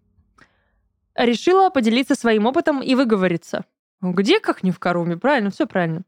Решила 1.15 1.71
поделиться 1.71 2.17
своим 2.17 2.47
опытом 2.47 2.83
и 2.83 2.97
выговориться. 2.97 3.65
Где, 4.01 4.41
как 4.41 4.65
не 4.65 4.73
в 4.73 4.81
Каруме? 4.81 5.17
Правильно, 5.17 5.51
все 5.51 5.69
правильно. 5.69 6.03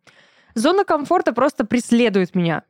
Зона 0.56 0.84
комфорта 0.84 1.32
просто 1.32 1.64
преследует 1.64 2.34
меня. 2.34 2.64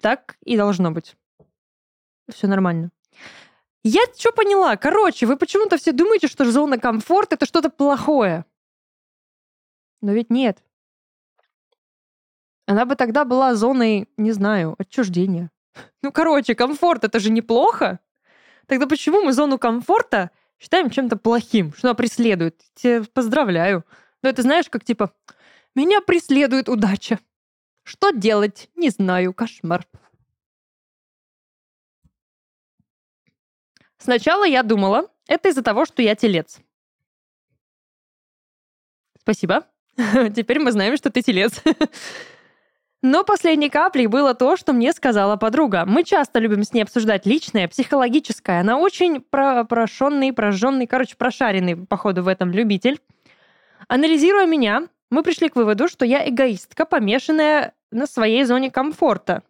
Так 0.00 0.36
и 0.44 0.56
должно 0.56 0.92
быть. 0.92 1.16
Все 2.28 2.46
нормально. 2.46 2.92
Я 3.84 4.00
что 4.16 4.32
поняла? 4.32 4.76
Короче, 4.78 5.26
вы 5.26 5.36
почему-то 5.36 5.76
все 5.76 5.92
думаете, 5.92 6.26
что 6.26 6.50
зона 6.50 6.78
комфорта 6.78 7.34
это 7.34 7.44
что-то 7.44 7.68
плохое. 7.68 8.46
Но 10.00 10.12
ведь 10.12 10.30
нет. 10.30 10.64
Она 12.66 12.86
бы 12.86 12.96
тогда 12.96 13.26
была 13.26 13.54
зоной, 13.54 14.08
не 14.16 14.32
знаю, 14.32 14.74
отчуждения. 14.78 15.50
Ну, 16.02 16.12
короче, 16.12 16.54
комфорт 16.54 17.04
это 17.04 17.18
же 17.18 17.30
неплохо. 17.30 17.98
Тогда 18.66 18.86
почему 18.86 19.22
мы 19.22 19.32
зону 19.32 19.58
комфорта 19.58 20.30
считаем 20.58 20.88
чем-то 20.88 21.16
плохим, 21.16 21.74
что 21.74 21.88
она 21.88 21.94
преследует? 21.94 22.62
Тебе 22.74 23.02
поздравляю. 23.02 23.84
Но 24.22 24.28
это 24.30 24.42
знаешь, 24.42 24.70
как 24.70 24.84
типа, 24.84 25.12
меня 25.74 26.00
преследует 26.00 26.68
удача. 26.68 27.18
Что 27.82 28.12
делать? 28.12 28.70
Не 28.76 28.88
знаю, 28.90 29.34
кошмар. 29.34 29.86
Сначала 34.04 34.44
я 34.44 34.62
думала, 34.62 35.08
это 35.28 35.48
из-за 35.48 35.62
того, 35.62 35.86
что 35.86 36.02
я 36.02 36.14
телец. 36.14 36.58
Спасибо. 39.18 39.64
Теперь 40.36 40.58
мы 40.58 40.72
знаем, 40.72 40.98
что 40.98 41.08
ты 41.08 41.22
телец. 41.22 41.62
Но 43.02 43.24
последней 43.24 43.70
каплей 43.70 44.06
было 44.06 44.34
то, 44.34 44.58
что 44.58 44.74
мне 44.74 44.92
сказала 44.92 45.36
подруга. 45.36 45.86
Мы 45.86 46.04
часто 46.04 46.38
любим 46.38 46.64
с 46.64 46.74
ней 46.74 46.82
обсуждать 46.82 47.24
личное, 47.24 47.66
психологическое. 47.66 48.60
Она 48.60 48.76
очень 48.76 49.22
про 49.22 49.64
прошенный, 49.64 50.34
прожженный, 50.34 50.86
короче, 50.86 51.16
прошаренный, 51.16 51.74
походу, 51.74 52.22
в 52.22 52.28
этом 52.28 52.50
любитель. 52.50 53.00
Анализируя 53.88 54.44
меня, 54.44 54.86
мы 55.08 55.22
пришли 55.22 55.48
к 55.48 55.56
выводу, 55.56 55.88
что 55.88 56.04
я 56.04 56.28
эгоистка, 56.28 56.84
помешанная 56.84 57.72
на 57.90 58.06
своей 58.06 58.44
зоне 58.44 58.70
комфорта. 58.70 59.44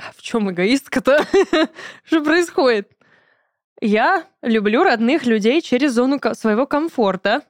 А 0.00 0.12
в 0.12 0.22
чем 0.22 0.50
эгоистка-то? 0.50 1.26
Что 2.04 2.24
происходит? 2.24 2.90
Я 3.82 4.26
люблю 4.40 4.82
родных 4.82 5.26
людей 5.26 5.60
через 5.60 5.92
зону 5.92 6.18
своего 6.34 6.66
комфорта. 6.66 7.42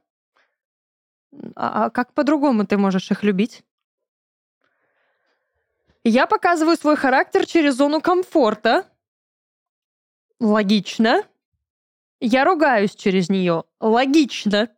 А, 1.55 1.85
а 1.85 1.91
как 1.91 2.13
по-другому 2.13 2.67
ты 2.67 2.77
можешь 2.77 3.11
их 3.11 3.23
любить? 3.23 3.63
Я 6.03 6.27
показываю 6.27 6.77
свой 6.77 6.97
характер 6.97 7.47
через 7.47 7.77
зону 7.77 8.01
комфорта. 8.01 8.87
Логично. 10.41 11.23
Я 12.21 12.45
ругаюсь 12.45 12.97
через 12.97 13.29
нее. 13.29 13.65
Логично. 13.79 14.71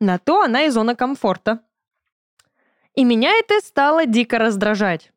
На 0.00 0.18
то 0.18 0.42
она 0.42 0.62
и 0.64 0.68
зона 0.70 0.94
комфорта. 0.94 1.64
И 2.94 3.04
меня 3.04 3.32
это 3.32 3.60
стало 3.60 4.06
дико 4.06 4.38
раздражать. 4.38 5.11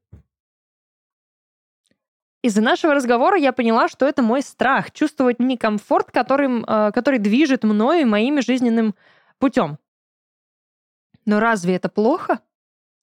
Из-за 2.46 2.62
нашего 2.62 2.94
разговора 2.94 3.40
я 3.40 3.52
поняла, 3.52 3.88
что 3.88 4.06
это 4.06 4.22
мой 4.22 4.44
страх, 4.44 4.92
чувствовать 4.92 5.40
некомфорт, 5.40 6.12
которым, 6.12 6.64
э, 6.64 6.92
который 6.92 7.18
движет 7.18 7.64
мною 7.64 8.02
и 8.02 8.06
моим 8.06 8.40
жизненным 8.40 8.94
путем. 9.40 9.80
Но 11.26 11.40
разве 11.40 11.74
это 11.74 11.90
плохо? 11.90 12.42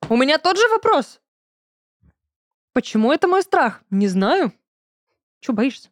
У 0.08 0.16
меня 0.16 0.38
тот 0.38 0.58
же 0.58 0.68
вопрос. 0.68 1.20
Почему 2.72 3.12
это 3.12 3.26
мой 3.26 3.42
страх? 3.42 3.82
Не 3.90 4.06
знаю. 4.06 4.52
Чего 5.40 5.56
боишься? 5.56 5.88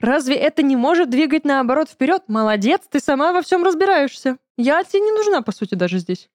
Разве 0.00 0.34
это 0.34 0.62
не 0.62 0.76
может 0.76 1.08
двигать 1.08 1.46
наоборот 1.46 1.88
вперед? 1.88 2.24
Молодец, 2.26 2.82
ты 2.90 3.00
сама 3.00 3.32
во 3.32 3.40
всем 3.40 3.64
разбираешься. 3.64 4.36
Я 4.58 4.84
тебе 4.84 5.00
не 5.00 5.12
нужна, 5.12 5.40
по 5.40 5.52
сути, 5.52 5.76
даже 5.76 5.96
здесь. 5.96 6.28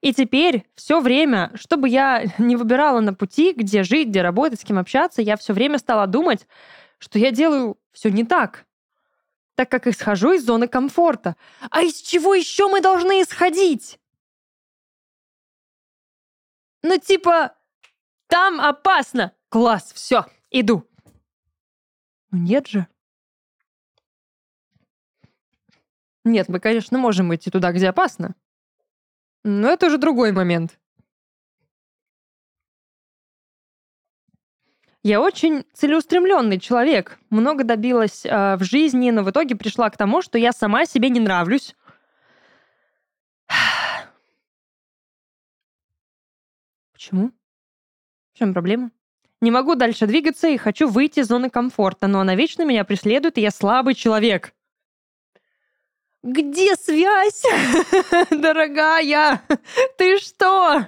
И 0.00 0.14
теперь 0.14 0.64
все 0.74 1.00
время, 1.00 1.50
чтобы 1.54 1.88
я 1.88 2.24
не 2.38 2.56
выбирала 2.56 3.00
на 3.00 3.14
пути, 3.14 3.52
где 3.52 3.82
жить, 3.82 4.08
где 4.08 4.22
работать, 4.22 4.60
с 4.60 4.64
кем 4.64 4.78
общаться, 4.78 5.22
я 5.22 5.36
все 5.36 5.52
время 5.52 5.78
стала 5.78 6.06
думать, 6.06 6.46
что 6.98 7.18
я 7.18 7.30
делаю 7.30 7.78
все 7.92 8.10
не 8.10 8.24
так, 8.24 8.66
так 9.54 9.70
как 9.70 9.86
исхожу 9.86 10.32
из 10.32 10.44
зоны 10.44 10.68
комфорта. 10.68 11.36
А 11.70 11.82
из 11.82 12.00
чего 12.00 12.34
еще 12.34 12.68
мы 12.68 12.80
должны 12.80 13.22
исходить? 13.22 13.98
Ну 16.82 16.98
типа, 16.98 17.56
там 18.28 18.60
опасно. 18.60 19.32
Класс, 19.48 19.92
все, 19.94 20.26
иду. 20.50 20.86
Ну 22.30 22.38
нет 22.38 22.68
же. 22.68 22.86
Нет, 26.24 26.48
мы, 26.48 26.60
конечно, 26.60 26.98
можем 26.98 27.34
идти 27.34 27.50
туда, 27.50 27.72
где 27.72 27.88
опасно. 27.88 28.34
Но 29.44 29.68
это 29.68 29.86
уже 29.86 29.98
другой 29.98 30.32
момент. 30.32 30.78
Я 35.04 35.20
очень 35.20 35.64
целеустремленный 35.72 36.58
человек, 36.58 37.18
много 37.30 37.62
добилась 37.64 38.26
э, 38.26 38.56
в 38.56 38.64
жизни, 38.64 39.10
но 39.10 39.22
в 39.22 39.30
итоге 39.30 39.54
пришла 39.56 39.88
к 39.90 39.96
тому, 39.96 40.22
что 40.22 40.38
я 40.38 40.52
сама 40.52 40.86
себе 40.86 41.08
не 41.08 41.20
нравлюсь. 41.20 41.76
Почему? 46.92 47.30
В 48.34 48.38
чем 48.38 48.52
проблема? 48.52 48.90
Не 49.40 49.52
могу 49.52 49.76
дальше 49.76 50.06
двигаться 50.06 50.48
и 50.48 50.56
хочу 50.56 50.88
выйти 50.88 51.20
из 51.20 51.28
зоны 51.28 51.48
комфорта, 51.48 52.08
но 52.08 52.18
она 52.20 52.34
вечно 52.34 52.64
меня 52.64 52.84
преследует, 52.84 53.38
и 53.38 53.40
я 53.40 53.52
слабый 53.52 53.94
человек. 53.94 54.52
Где 56.30 56.76
связь? 56.76 57.42
Дорогая, 58.30 59.42
ты 59.96 60.18
что? 60.18 60.86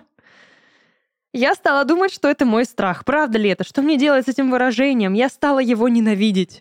Я 1.33 1.55
стала 1.55 1.87
думать, 1.87 2.13
что 2.13 2.29
это 2.29 2.45
мой 2.45 2.67
страх. 2.67 3.07
Правда 3.07 3.39
ли 3.39 3.49
это? 3.49 3.65
Что 3.65 3.81
мне 3.81 3.97
делать 3.97 4.27
с 4.27 4.29
этим 4.29 4.51
выражением? 4.51 5.15
Я 5.15 5.31
стала 5.31 5.61
его 5.61 5.89
ненавидеть. 5.89 6.61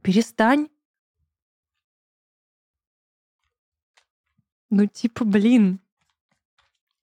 Перестань. 0.00 0.70
Ну, 4.70 4.86
типа, 4.86 5.26
блин. 5.26 5.78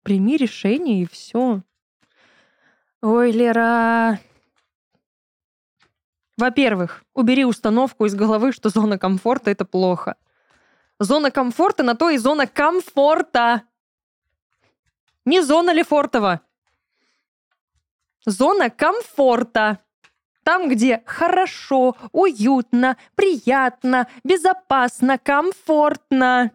Прими 0.05 0.37
решение 0.37 1.03
и 1.03 1.09
все. 1.09 1.62
Ой, 3.03 3.33
Лера, 3.33 4.20
во-первых, 6.37 7.05
убери 7.14 7.44
установку 7.44 8.07
из 8.07 8.14
головы, 8.14 8.53
что 8.53 8.68
зона 8.68 8.99
комфорта 8.99 9.51
это 9.51 9.64
плохо. 9.64 10.16
Зона 10.99 11.31
комфорта 11.31 11.83
на 11.83 11.94
то 11.94 12.11
и 12.11 12.18
зона 12.18 12.47
комфорта. 12.47 13.62
Не 15.25 15.42
зона 15.42 15.73
Лефортова. 15.73 16.40
Зона 18.27 18.70
комфорта. 18.70 19.79
Там, 20.42 20.68
где 20.68 21.03
хорошо, 21.07 21.97
уютно, 22.12 22.99
приятно, 23.14 24.09
безопасно, 24.25 25.18
комфортно. 25.18 26.51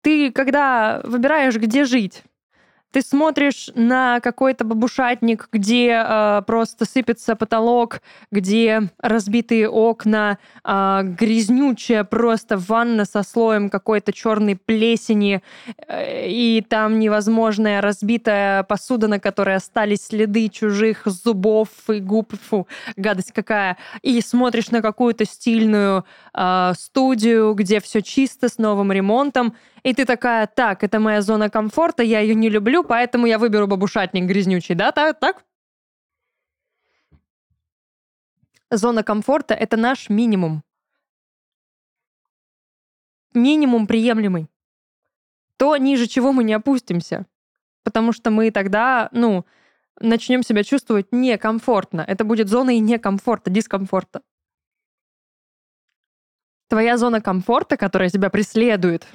Ты, 0.00 0.32
когда 0.32 1.00
выбираешь, 1.04 1.56
где 1.56 1.84
жить, 1.84 2.24
ты 2.92 3.02
смотришь 3.02 3.70
на 3.74 4.20
какой-то 4.20 4.64
бабушатник, 4.64 5.48
где 5.52 6.02
э, 6.04 6.42
просто 6.46 6.84
сыпется 6.84 7.36
потолок, 7.36 8.00
где 8.32 8.90
разбитые 8.98 9.68
окна, 9.68 10.38
э, 10.64 11.00
грязнючая 11.04 12.04
просто 12.04 12.56
ванна 12.56 13.04
со 13.04 13.22
слоем 13.22 13.70
какой-то 13.70 14.12
черной 14.12 14.56
плесени, 14.56 15.42
э, 15.86 16.28
и 16.28 16.64
там 16.68 16.98
невозможная 16.98 17.80
разбитая 17.80 18.64
посуда, 18.64 19.06
на 19.06 19.20
которой 19.20 19.56
остались 19.56 20.06
следы 20.06 20.48
чужих 20.48 21.02
зубов 21.06 21.68
и 21.88 22.00
губ, 22.00 22.34
фу, 22.48 22.66
гадость 22.96 23.32
какая, 23.32 23.76
и 24.02 24.20
смотришь 24.20 24.70
на 24.70 24.82
какую-то 24.82 25.24
стильную 25.24 26.04
э, 26.34 26.72
студию, 26.76 27.54
где 27.54 27.80
все 27.80 28.02
чисто, 28.02 28.48
с 28.48 28.58
новым 28.58 28.90
ремонтом, 28.90 29.54
и 29.82 29.94
ты 29.94 30.04
такая, 30.04 30.46
так, 30.46 30.84
это 30.84 31.00
моя 31.00 31.22
зона 31.22 31.50
комфорта, 31.50 32.02
я 32.02 32.20
ее 32.20 32.34
не 32.34 32.48
люблю, 32.50 32.84
поэтому 32.84 33.26
я 33.26 33.38
выберу 33.38 33.66
бабушатник 33.66 34.24
грязнючий, 34.24 34.74
да, 34.74 34.92
так? 34.92 35.18
так? 35.18 35.44
Зона 38.70 39.02
комфорта— 39.02 39.54
это 39.60 39.76
наш 39.76 40.08
минимум. 40.08 40.62
Минимум 43.34 43.86
приемлемый. 43.86 44.48
То, 45.56 45.76
ниже 45.76 46.06
чего 46.06 46.32
мы 46.32 46.44
не 46.44 46.54
опустимся. 46.54 47.26
Потому 47.82 48.12
что 48.12 48.30
мы 48.30 48.50
тогда, 48.50 49.08
ну, 49.12 49.44
начнем 50.00 50.42
себя 50.42 50.64
чувствовать 50.64 51.08
некомфортно. 51.10 52.02
Это 52.02 52.24
будет 52.24 52.48
зона 52.48 52.76
и 52.76 52.80
некомфорта, 52.80 53.50
дискомфорта. 53.50 54.22
Твоя 56.68 56.96
зона 56.96 57.20
комфорта, 57.20 57.76
которая 57.76 58.10
тебя 58.10 58.30
преследует, 58.30 59.06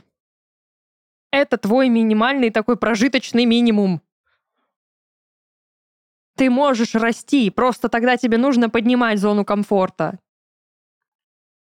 это 1.35 1.57
твой 1.57 1.89
минимальный 1.89 2.49
такой 2.49 2.77
прожиточный 2.77 3.45
минимум. 3.45 4.01
Ты 6.35 6.49
можешь 6.49 6.95
расти, 6.95 7.49
просто 7.49 7.89
тогда 7.89 8.17
тебе 8.17 8.37
нужно 8.37 8.69
поднимать 8.69 9.19
зону 9.19 9.45
комфорта. 9.45 10.19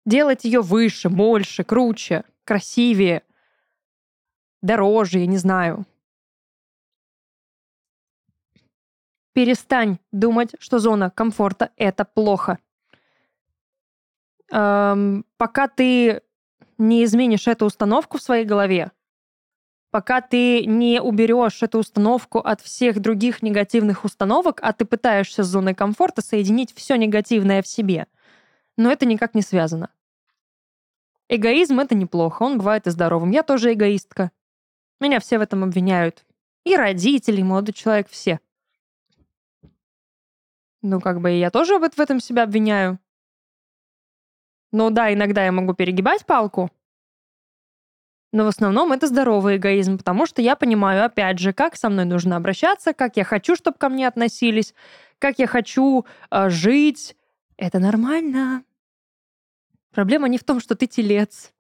Делать 0.06 0.46
ее 0.46 0.62
выше, 0.62 1.10
больше, 1.10 1.64
круче, 1.64 2.24
красивее, 2.44 3.24
дороже, 4.62 5.20
я 5.20 5.26
не 5.26 5.38
знаю. 5.38 5.86
Перестань 9.34 10.00
думать, 10.12 10.56
что 10.60 10.80
зона 10.80 11.10
комфорта— 11.10 11.72
это 11.78 12.06
плохо. 12.06 12.60
Эм, 14.52 15.26
пока 15.38 15.68
ты 15.68 16.22
не 16.78 17.04
изменишь 17.04 17.48
эту 17.48 17.66
установку 17.66 18.18
в 18.18 18.22
своей 18.22 18.46
голове, 18.46 18.92
пока 19.92 20.22
ты 20.22 20.66
не 20.66 21.02
уберешь 21.02 21.64
эту 21.64 21.80
установку 21.80 22.40
от 22.40 22.62
всех 22.62 23.00
других 23.00 23.42
негативных 23.42 24.06
установок, 24.06 24.60
а 24.62 24.74
ты 24.74 24.86
пытаешься 24.86 25.44
с 25.44 25.48
зоной 25.48 25.74
комфорта 25.74 26.22
соединить 26.22 26.74
все 26.76 26.96
негативное 26.96 27.62
в 27.62 27.68
себе. 27.68 28.08
Но 28.78 28.92
это 28.92 29.06
никак 29.06 29.36
не 29.36 29.42
связано. 29.42 29.90
Эгоизм— 31.28 31.80
это 31.82 31.96
неплохо, 31.96 32.44
он 32.44 32.58
бывает 32.58 32.88
и 32.88 32.92
здоровым. 32.92 33.32
Я 33.32 33.44
тоже 33.44 33.74
эгоистка. 33.74 34.32
Меня 35.00 35.20
все 35.20 35.38
в 35.38 35.42
этом 35.42 35.64
обвиняют. 35.64 36.26
И 36.64 36.76
родители, 36.76 37.42
и 37.42 37.44
молодой 37.44 37.74
человек, 37.74 38.10
все. 38.10 38.40
Ну, 40.82 41.00
как 41.02 41.20
бы 41.22 41.32
я 41.32 41.52
тоже 41.52 41.78
в 41.78 41.84
этом 41.84 42.20
себя 42.20 42.44
обвиняю. 42.44 43.00
Ну 44.72 44.90
да, 44.92 45.14
иногда 45.14 45.44
я 45.44 45.52
могу 45.52 45.74
перегибать 45.74 46.26
палку, 46.26 46.70
но 48.32 48.46
в 48.46 48.48
основном 48.48 48.92
это 48.92 49.08
здоровый 49.08 49.58
эгоизм, 49.58 49.98
потому 49.98 50.26
что 50.26 50.42
я 50.42 50.56
понимаю, 50.56 51.06
опять 51.06 51.40
же, 51.40 51.52
как 51.52 51.76
со 51.76 51.90
мной 51.90 52.06
нужно 52.06 52.36
обращаться, 52.36 52.94
как 52.94 53.18
я 53.18 53.24
хочу, 53.24 53.56
чтобы 53.56 53.78
ко 53.78 53.90
мне 53.90 54.08
относились, 54.08 54.76
как 55.18 55.40
я 55.40 55.48
хочу 55.48 56.06
э, 56.30 56.50
жить. 56.50 57.16
Это 57.58 57.80
нормально. 57.80 58.64
Проблема 59.92 60.28
не 60.30 60.38
в 60.38 60.44
том, 60.44 60.60
что 60.60 60.76
ты 60.76 60.86
телец. 60.86 61.52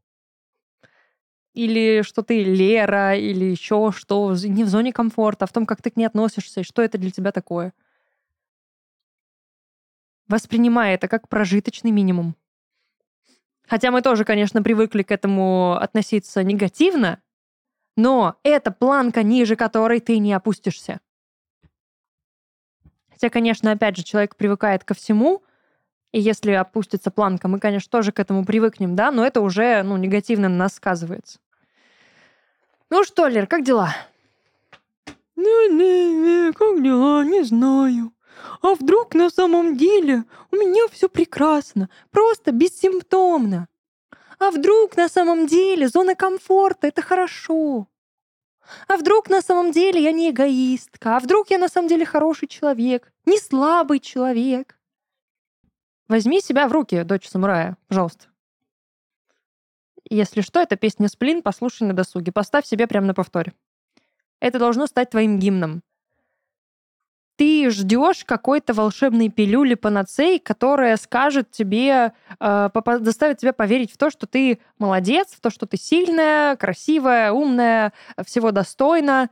Или 1.55 2.03
что 2.03 2.21
ты 2.21 2.43
Лера, 2.43 3.15
или 3.15 3.45
еще 3.45 3.91
что. 3.95 4.35
Не 4.35 4.63
в 4.63 4.69
зоне 4.69 4.93
комфорта, 4.93 5.45
а 5.45 5.47
в 5.47 5.51
том, 5.51 5.65
как 5.65 5.81
ты 5.81 5.89
к 5.89 5.97
ней 5.97 6.05
относишься, 6.05 6.61
и 6.61 6.63
что 6.63 6.83
это 6.83 6.99
для 6.99 7.09
тебя 7.09 7.31
такое. 7.31 7.73
Воспринимай 10.27 10.93
это 10.93 11.07
как 11.07 11.27
прожиточный 11.27 11.89
минимум. 11.89 12.35
Хотя 13.69 13.91
мы 13.91 14.01
тоже, 14.01 14.25
конечно, 14.25 14.63
привыкли 14.63 15.03
к 15.03 15.11
этому 15.11 15.73
относиться 15.73 16.43
негативно, 16.43 17.21
но 17.95 18.35
это 18.41 18.71
планка, 18.71 19.21
ниже 19.21 19.55
которой 19.55 19.99
ты 19.99 20.17
не 20.17 20.33
опустишься. 20.33 20.99
Хотя, 23.11 23.29
конечно, 23.29 23.71
опять 23.71 23.95
же, 23.95 24.03
человек 24.03 24.35
привыкает 24.35 24.83
ко 24.83 24.95
всему, 24.95 25.43
и 26.11 26.19
если 26.19 26.51
опустится 26.51 27.11
планка, 27.11 27.47
мы, 27.47 27.59
конечно, 27.59 27.91
тоже 27.91 28.11
к 28.11 28.19
этому 28.19 28.43
привыкнем, 28.43 28.95
да, 28.95 29.11
но 29.11 29.23
это 29.23 29.39
уже, 29.41 29.83
ну, 29.83 29.97
негативно 29.97 30.49
на 30.49 30.55
нас 30.55 30.73
сказывается. 30.73 31.39
Ну 32.89 33.03
что, 33.03 33.27
Лер, 33.27 33.45
как 33.45 33.63
дела? 33.63 33.95
Ну, 35.35 35.71
не, 35.71 36.47
не, 36.47 36.53
как 36.53 36.81
дела, 36.81 37.23
не 37.23 37.43
знаю. 37.43 38.13
А 38.61 38.75
вдруг 38.75 39.13
на 39.13 39.29
самом 39.29 39.77
деле 39.77 40.25
у 40.51 40.55
меня 40.55 40.87
все 40.91 41.09
прекрасно, 41.09 41.89
просто 42.11 42.51
бессимптомно? 42.51 43.67
А 44.39 44.51
вдруг 44.51 44.95
на 44.95 45.09
самом 45.09 45.47
деле 45.47 45.87
зона 45.87 46.15
комфорта— 46.15 46.87
это 46.89 47.01
хорошо? 47.01 47.87
А 48.87 48.97
вдруг 48.97 49.29
на 49.29 49.41
самом 49.41 49.71
деле 49.71 50.01
я 50.01 50.11
не 50.11 50.29
эгоистка? 50.29 51.17
А 51.17 51.19
вдруг 51.19 51.49
я 51.49 51.57
на 51.57 51.67
самом 51.67 51.87
деле 51.87 52.05
хороший 52.05 52.47
человек? 52.47 53.11
Не 53.25 53.37
слабый 53.37 53.99
человек? 53.99 54.77
Возьми 56.07 56.41
себя 56.41 56.67
в 56.67 56.71
руки, 56.71 57.03
дочь 57.03 57.27
самурая, 57.27 57.77
пожалуйста. 57.87 58.27
Если 60.09 60.41
что, 60.41 60.59
это 60.59 60.75
песня 60.75 61.07
«Сплин», 61.07 61.43
послушай 61.43 61.83
на 61.83 61.93
досуге. 61.93 62.31
Поставь 62.31 62.65
себе 62.65 62.87
прямо 62.87 63.07
на 63.07 63.13
повторе. 63.13 63.53
Это 64.39 64.57
должно 64.57 64.87
стать 64.87 65.11
твоим 65.11 65.37
гимном 65.37 65.83
ты 67.39 67.69
ждешь 67.69 68.25
какой-то 68.25 68.73
волшебной 68.73 69.29
пилюли 69.29 69.75
панацеи, 69.75 70.39
которая 70.39 70.97
скажет 70.97 71.49
тебе, 71.49 72.11
э, 72.37 72.69
заставит 72.99 73.37
тебя 73.37 73.53
поверить 73.53 73.93
в 73.93 73.97
то, 73.97 74.09
что 74.09 74.27
ты 74.27 74.59
молодец, 74.77 75.29
в 75.31 75.39
то, 75.39 75.49
что 75.49 75.65
ты 75.65 75.77
сильная, 75.77 76.57
красивая, 76.57 77.31
умная, 77.31 77.93
всего 78.25 78.51
достойна. 78.51 79.29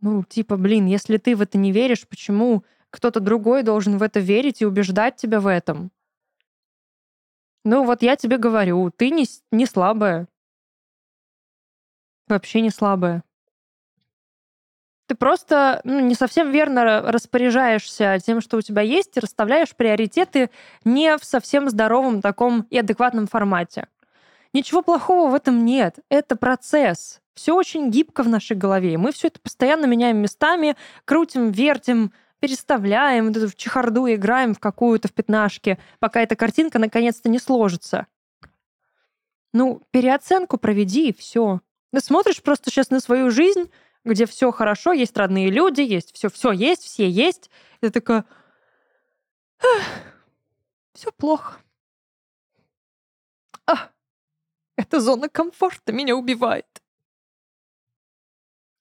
Ну, 0.00 0.24
типа, 0.24 0.56
блин, 0.56 0.86
если 0.86 1.18
ты 1.18 1.36
в 1.36 1.42
это 1.42 1.58
не 1.58 1.72
веришь, 1.72 2.08
почему 2.08 2.64
кто-то 2.88 3.20
другой 3.20 3.64
должен 3.64 3.98
в 3.98 4.02
это 4.02 4.18
верить 4.18 4.62
и 4.62 4.66
убеждать 4.66 5.16
тебя 5.16 5.40
в 5.40 5.46
этом? 5.46 5.90
Ну, 7.66 7.84
вот 7.84 8.00
я 8.00 8.16
тебе 8.16 8.38
говорю, 8.38 8.90
ты 8.96 9.10
не, 9.10 9.26
не 9.52 9.66
слабая. 9.66 10.26
Вообще 12.28 12.62
не 12.62 12.70
слабая 12.70 13.22
ты 15.10 15.16
просто 15.16 15.80
ну, 15.82 15.98
не 15.98 16.14
совсем 16.14 16.52
верно 16.52 17.02
распоряжаешься 17.02 18.20
тем, 18.24 18.40
что 18.40 18.58
у 18.58 18.60
тебя 18.60 18.82
есть, 18.82 19.16
и 19.16 19.20
расставляешь 19.20 19.74
приоритеты 19.74 20.50
не 20.84 21.18
в 21.18 21.24
совсем 21.24 21.68
здоровом 21.68 22.22
таком 22.22 22.64
и 22.70 22.78
адекватном 22.78 23.26
формате. 23.26 23.88
Ничего 24.52 24.82
плохого 24.82 25.28
в 25.28 25.34
этом 25.34 25.64
нет. 25.64 25.98
Это 26.10 26.36
процесс. 26.36 27.20
Все 27.34 27.56
очень 27.56 27.90
гибко 27.90 28.22
в 28.22 28.28
нашей 28.28 28.56
голове. 28.56 28.98
Мы 28.98 29.10
все 29.10 29.26
это 29.26 29.40
постоянно 29.40 29.86
меняем 29.86 30.18
местами, 30.18 30.76
крутим, 31.04 31.50
вертим, 31.50 32.12
переставляем, 32.38 33.26
вот 33.26 33.36
эту 33.36 33.48
в 33.48 33.56
чехарду 33.56 34.06
играем 34.06 34.54
в 34.54 34.60
какую-то 34.60 35.08
в 35.08 35.12
пятнашке, 35.12 35.80
пока 35.98 36.20
эта 36.20 36.36
картинка 36.36 36.78
наконец-то 36.78 37.28
не 37.28 37.40
сложится. 37.40 38.06
Ну, 39.52 39.82
переоценку 39.90 40.56
проведи, 40.56 41.08
и 41.08 41.12
все. 41.12 41.62
Ты 41.92 41.98
смотришь 41.98 42.40
просто 42.40 42.70
сейчас 42.70 42.90
на 42.90 43.00
свою 43.00 43.32
жизнь, 43.32 43.68
где 44.04 44.26
все 44.26 44.50
хорошо, 44.50 44.92
есть 44.92 45.16
родные 45.16 45.50
люди, 45.50 45.80
есть 45.80 46.14
все, 46.14 46.28
все 46.28 46.52
есть, 46.52 46.82
все 46.82 47.08
есть. 47.08 47.50
И 47.80 47.90
такая, 47.90 48.24
все 50.94 51.12
плохо. 51.12 51.60
А, 53.66 53.90
эта 54.76 55.00
зона 55.00 55.28
комфорта 55.28 55.92
меня 55.92 56.16
убивает. 56.16 56.66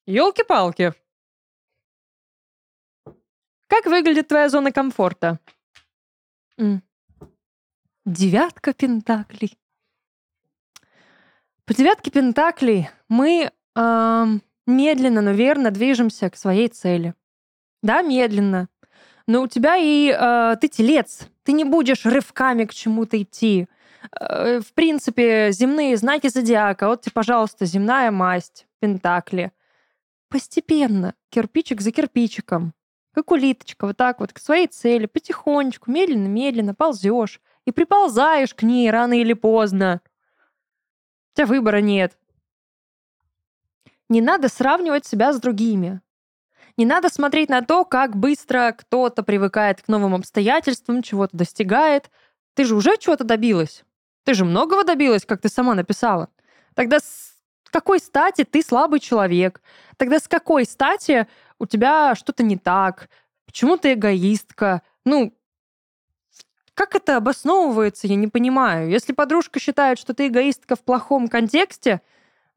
Елки-палки. 0.05 0.93
Как 3.67 3.85
выглядит 3.85 4.27
твоя 4.27 4.49
зона 4.49 4.71
комфорта? 4.71 5.39
Девятка 8.05 8.73
пентаклей. 8.73 9.57
По 11.65 11.75
девятке 11.75 12.09
пентаклей 12.09 12.89
мы 13.07 13.51
эм, 13.75 14.41
медленно, 14.69 15.21
но 15.21 15.31
верно 15.31 15.71
движемся 15.71 16.29
к 16.29 16.37
своей 16.37 16.69
цели. 16.69 17.13
Да, 17.81 18.01
медленно. 18.01 18.69
Но 19.27 19.41
у 19.41 19.47
тебя 19.47 19.75
и 19.77 20.09
э, 20.09 20.55
ты 20.59 20.67
телец. 20.67 21.27
Ты 21.43 21.51
не 21.51 21.63
будешь 21.63 22.05
рывками 22.05 22.65
к 22.65 22.73
чему-то 22.73 23.21
идти. 23.21 23.67
Э, 24.19 24.59
в 24.59 24.73
принципе, 24.73 25.51
земные 25.51 25.97
знаки 25.97 26.27
зодиака. 26.27 26.87
Вот 26.87 27.01
тебе, 27.01 27.11
пожалуйста, 27.13 27.65
земная 27.65 28.11
масть, 28.11 28.65
пентакли. 28.79 29.51
Постепенно, 30.29 31.15
кирпичик 31.29 31.81
за 31.81 31.91
кирпичиком. 31.91 32.73
Как 33.13 33.31
улиточка, 33.31 33.87
вот 33.87 33.97
так 33.97 34.19
вот, 34.19 34.33
к 34.33 34.39
своей 34.39 34.67
цели, 34.67 35.07
потихонечку, 35.07 35.91
медленно-медленно 35.91 36.75
ползешь 36.75 37.41
и 37.65 37.71
приползаешь 37.71 38.53
к 38.53 38.63
ней 38.63 38.89
рано 38.91 39.19
или 39.19 39.33
поздно. 39.33 40.01
У 41.33 41.37
тебя 41.37 41.47
выбора 41.47 41.81
нет. 41.81 42.17
Не 44.09 44.21
надо 44.21 44.49
сравнивать 44.49 45.05
себя 45.05 45.31
с 45.31 45.39
другими. 45.39 46.01
Не 46.77 46.85
надо 46.85 47.09
смотреть 47.09 47.49
на 47.49 47.61
то, 47.61 47.85
как 47.85 48.15
быстро 48.15 48.75
кто-то 48.77 49.21
привыкает 49.21 49.81
к 49.81 49.87
новым 49.87 50.15
обстоятельствам, 50.15 51.03
чего-то 51.03 51.37
достигает. 51.37 52.09
Ты 52.55 52.65
же 52.65 52.75
уже 52.75 52.97
чего-то 52.97 53.23
добилась. 53.23 53.83
Ты 54.23 54.33
же 54.33 54.45
многого 54.45 54.83
добилась, 54.83 55.25
как 55.25 55.41
ты 55.41 55.49
сама 55.49 55.75
написала. 55.75 56.29
Тогда 56.73 56.99
с 56.99 57.35
какой 57.71 57.99
стати 57.99 58.43
ты 58.43 58.63
слабый 58.63 58.99
человек? 58.99 59.61
Тогда 59.97 60.19
с 60.19 60.27
какой 60.27 60.65
стати 60.65 61.27
у 61.59 61.65
тебя 61.65 62.15
что-то 62.15 62.43
не 62.43 62.57
так? 62.57 63.09
Почему 63.45 63.77
ты 63.77 63.93
эгоистка? 63.93 64.81
Ну, 65.05 65.33
как 66.73 66.95
это 66.95 67.17
обосновывается, 67.17 68.07
я 68.07 68.15
не 68.15 68.27
понимаю. 68.27 68.89
Если 68.89 69.11
подружка 69.11 69.59
считает, 69.59 69.99
что 69.99 70.13
ты 70.13 70.27
эгоистка 70.27 70.75
в 70.75 70.79
плохом 70.79 71.27
контексте, 71.27 72.01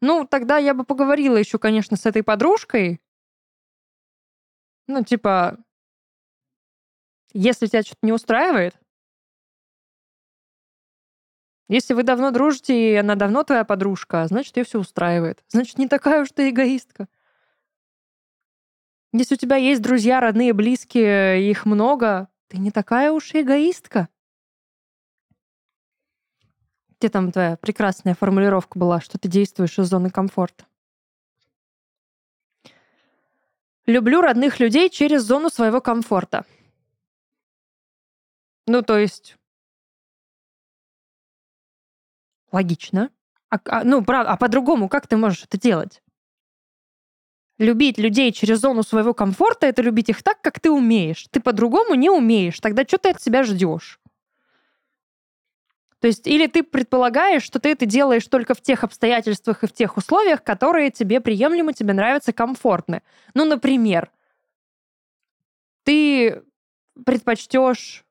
ну, 0.02 0.26
тогда 0.26 0.58
я 0.58 0.74
бы 0.74 0.84
поговорила 0.84 1.36
еще, 1.36 1.60
конечно, 1.60 1.96
с 1.96 2.06
этой 2.06 2.24
подружкой. 2.24 3.00
Ну, 4.88 5.04
типа, 5.04 5.58
если 7.32 7.66
тебя 7.66 7.82
что-то 7.82 8.00
не 8.02 8.12
устраивает, 8.12 8.76
если 11.68 11.94
вы 11.94 12.02
давно 12.02 12.32
дружите, 12.32 12.74
и 12.74 12.96
она 12.96 13.14
давно 13.14 13.44
твоя 13.44 13.64
подружка, 13.64 14.26
значит, 14.26 14.56
ее 14.56 14.64
все 14.64 14.80
устраивает. 14.80 15.44
Значит, 15.46 15.78
не 15.78 15.86
такая 15.86 16.22
уж 16.22 16.32
ты 16.32 16.50
эгоистка. 16.50 17.06
Если 19.12 19.36
у 19.36 19.38
тебя 19.38 19.54
есть 19.54 19.82
друзья, 19.82 20.18
родные, 20.18 20.52
близкие, 20.52 21.48
их 21.48 21.64
много, 21.64 22.28
ты 22.48 22.58
не 22.58 22.72
такая 22.72 23.12
уж 23.12 23.34
и 23.34 23.42
эгоистка. 23.42 24.08
Где 27.02 27.08
там 27.08 27.32
твоя 27.32 27.56
прекрасная 27.56 28.14
формулировка 28.14 28.78
была, 28.78 29.00
что 29.00 29.18
ты 29.18 29.26
действуешь 29.26 29.76
из 29.76 29.88
зоны 29.88 30.08
комфорта? 30.08 30.66
Люблю 33.86 34.20
родных 34.20 34.60
людей 34.60 34.88
через 34.88 35.22
зону 35.22 35.50
своего 35.50 35.80
комфорта. 35.80 36.46
Ну, 38.68 38.82
то 38.82 38.96
есть... 38.96 39.36
Логично. 42.52 43.10
А, 43.50 43.58
а, 43.64 43.82
ну, 43.82 44.04
правда, 44.04 44.30
а 44.30 44.36
по-другому 44.36 44.88
как 44.88 45.08
ты 45.08 45.16
можешь 45.16 45.42
это 45.42 45.58
делать? 45.58 46.04
Любить 47.58 47.98
людей 47.98 48.30
через 48.30 48.60
зону 48.60 48.84
своего 48.84 49.12
комфорта— 49.12 49.66
это 49.68 49.82
любить 49.82 50.08
их 50.08 50.22
так, 50.22 50.40
как 50.40 50.60
ты 50.60 50.70
умеешь. 50.70 51.26
Ты 51.32 51.40
по-другому 51.40 51.96
не 51.96 52.10
умеешь. 52.10 52.60
Тогда 52.60 52.84
что 52.84 52.98
ты 52.98 53.10
от 53.10 53.20
себя 53.20 53.42
ждешь? 53.42 53.98
То 56.02 56.08
есть 56.08 56.26
или 56.26 56.48
ты 56.48 56.64
предполагаешь, 56.64 57.44
что 57.44 57.60
ты 57.60 57.68
это 57.68 57.86
делаешь 57.86 58.26
только 58.26 58.54
в 58.54 58.60
тех 58.60 58.82
обстоятельствах 58.82 59.62
и 59.62 59.68
в 59.68 59.72
тех 59.72 59.96
условиях, 59.96 60.42
которые 60.42 60.90
тебе 60.90 61.20
приемлемы, 61.20 61.74
тебе 61.74 61.92
нравятся, 61.92 62.32
комфортны. 62.32 63.02
Ну, 63.34 63.44
например, 63.44 64.10
ты 65.84 66.42
предпочтешь 67.06 68.04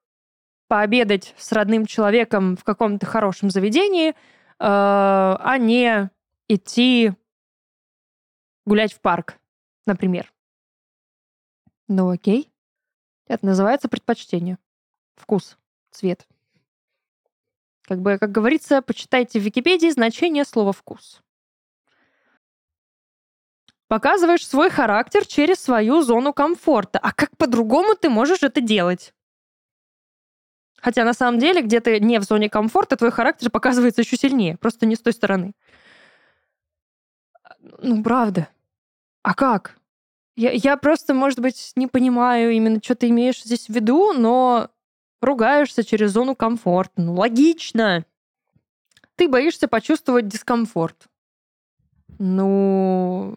пообедать 0.69 1.35
с 1.37 1.51
родным 1.51 1.85
человеком 1.85 2.55
в 2.55 2.63
каком-то 2.63 3.05
хорошем 3.05 3.49
заведении, 3.49 4.11
э, 4.11 4.13
а 4.59 5.57
не 5.57 6.09
идти 6.47 7.11
гулять 8.65 8.93
в 8.93 9.01
парк, 9.01 9.37
например. 9.85 10.31
Ну 11.89 12.09
окей. 12.09 12.53
Это 13.27 13.45
называется 13.45 13.89
предпочтение. 13.89 14.57
Вкус, 15.17 15.57
цвет. 15.91 16.25
Как 17.87 18.01
бы, 18.01 18.17
как 18.17 18.31
говорится, 18.31 18.81
почитайте 18.81 19.39
в 19.39 19.43
Википедии 19.43 19.89
значение 19.89 20.45
слова 20.45 20.71
«вкус». 20.71 21.21
Показываешь 23.87 24.47
свой 24.47 24.69
характер 24.69 25.25
через 25.25 25.57
свою 25.57 26.01
зону 26.01 26.31
комфорта. 26.31 26.97
А 26.99 27.11
как 27.11 27.35
по-другому 27.35 27.95
ты 27.95 28.09
можешь 28.09 28.41
это 28.41 28.61
делать? 28.61 29.13
Хотя 30.77 31.03
на 31.03 31.13
самом 31.13 31.39
деле 31.39 31.61
где-то 31.61 31.99
не 31.99 32.19
в 32.19 32.23
зоне 32.23 32.49
комфорта 32.49 32.95
твой 32.95 33.11
характер 33.11 33.49
показывается 33.49 34.01
еще 34.01 34.15
сильнее, 34.15 34.57
просто 34.57 34.85
не 34.85 34.95
с 34.95 35.01
той 35.01 35.13
стороны. 35.13 35.51
Ну, 37.59 38.01
правда. 38.01 38.47
А 39.23 39.33
как? 39.33 39.77
Я, 40.35 40.51
я 40.51 40.77
просто, 40.77 41.13
может 41.13 41.39
быть, 41.39 41.73
не 41.75 41.87
понимаю 41.87 42.51
именно, 42.51 42.79
что 42.81 42.95
ты 42.95 43.09
имеешь 43.09 43.43
здесь 43.43 43.67
в 43.67 43.73
виду, 43.73 44.13
но 44.13 44.71
ругаешься 45.21 45.83
через 45.83 46.11
зону 46.11 46.35
комфорта. 46.35 47.01
Ну, 47.01 47.13
логично. 47.13 48.05
Ты 49.15 49.27
боишься 49.27 49.67
почувствовать 49.67 50.27
дискомфорт. 50.27 51.07
Ну, 52.19 53.35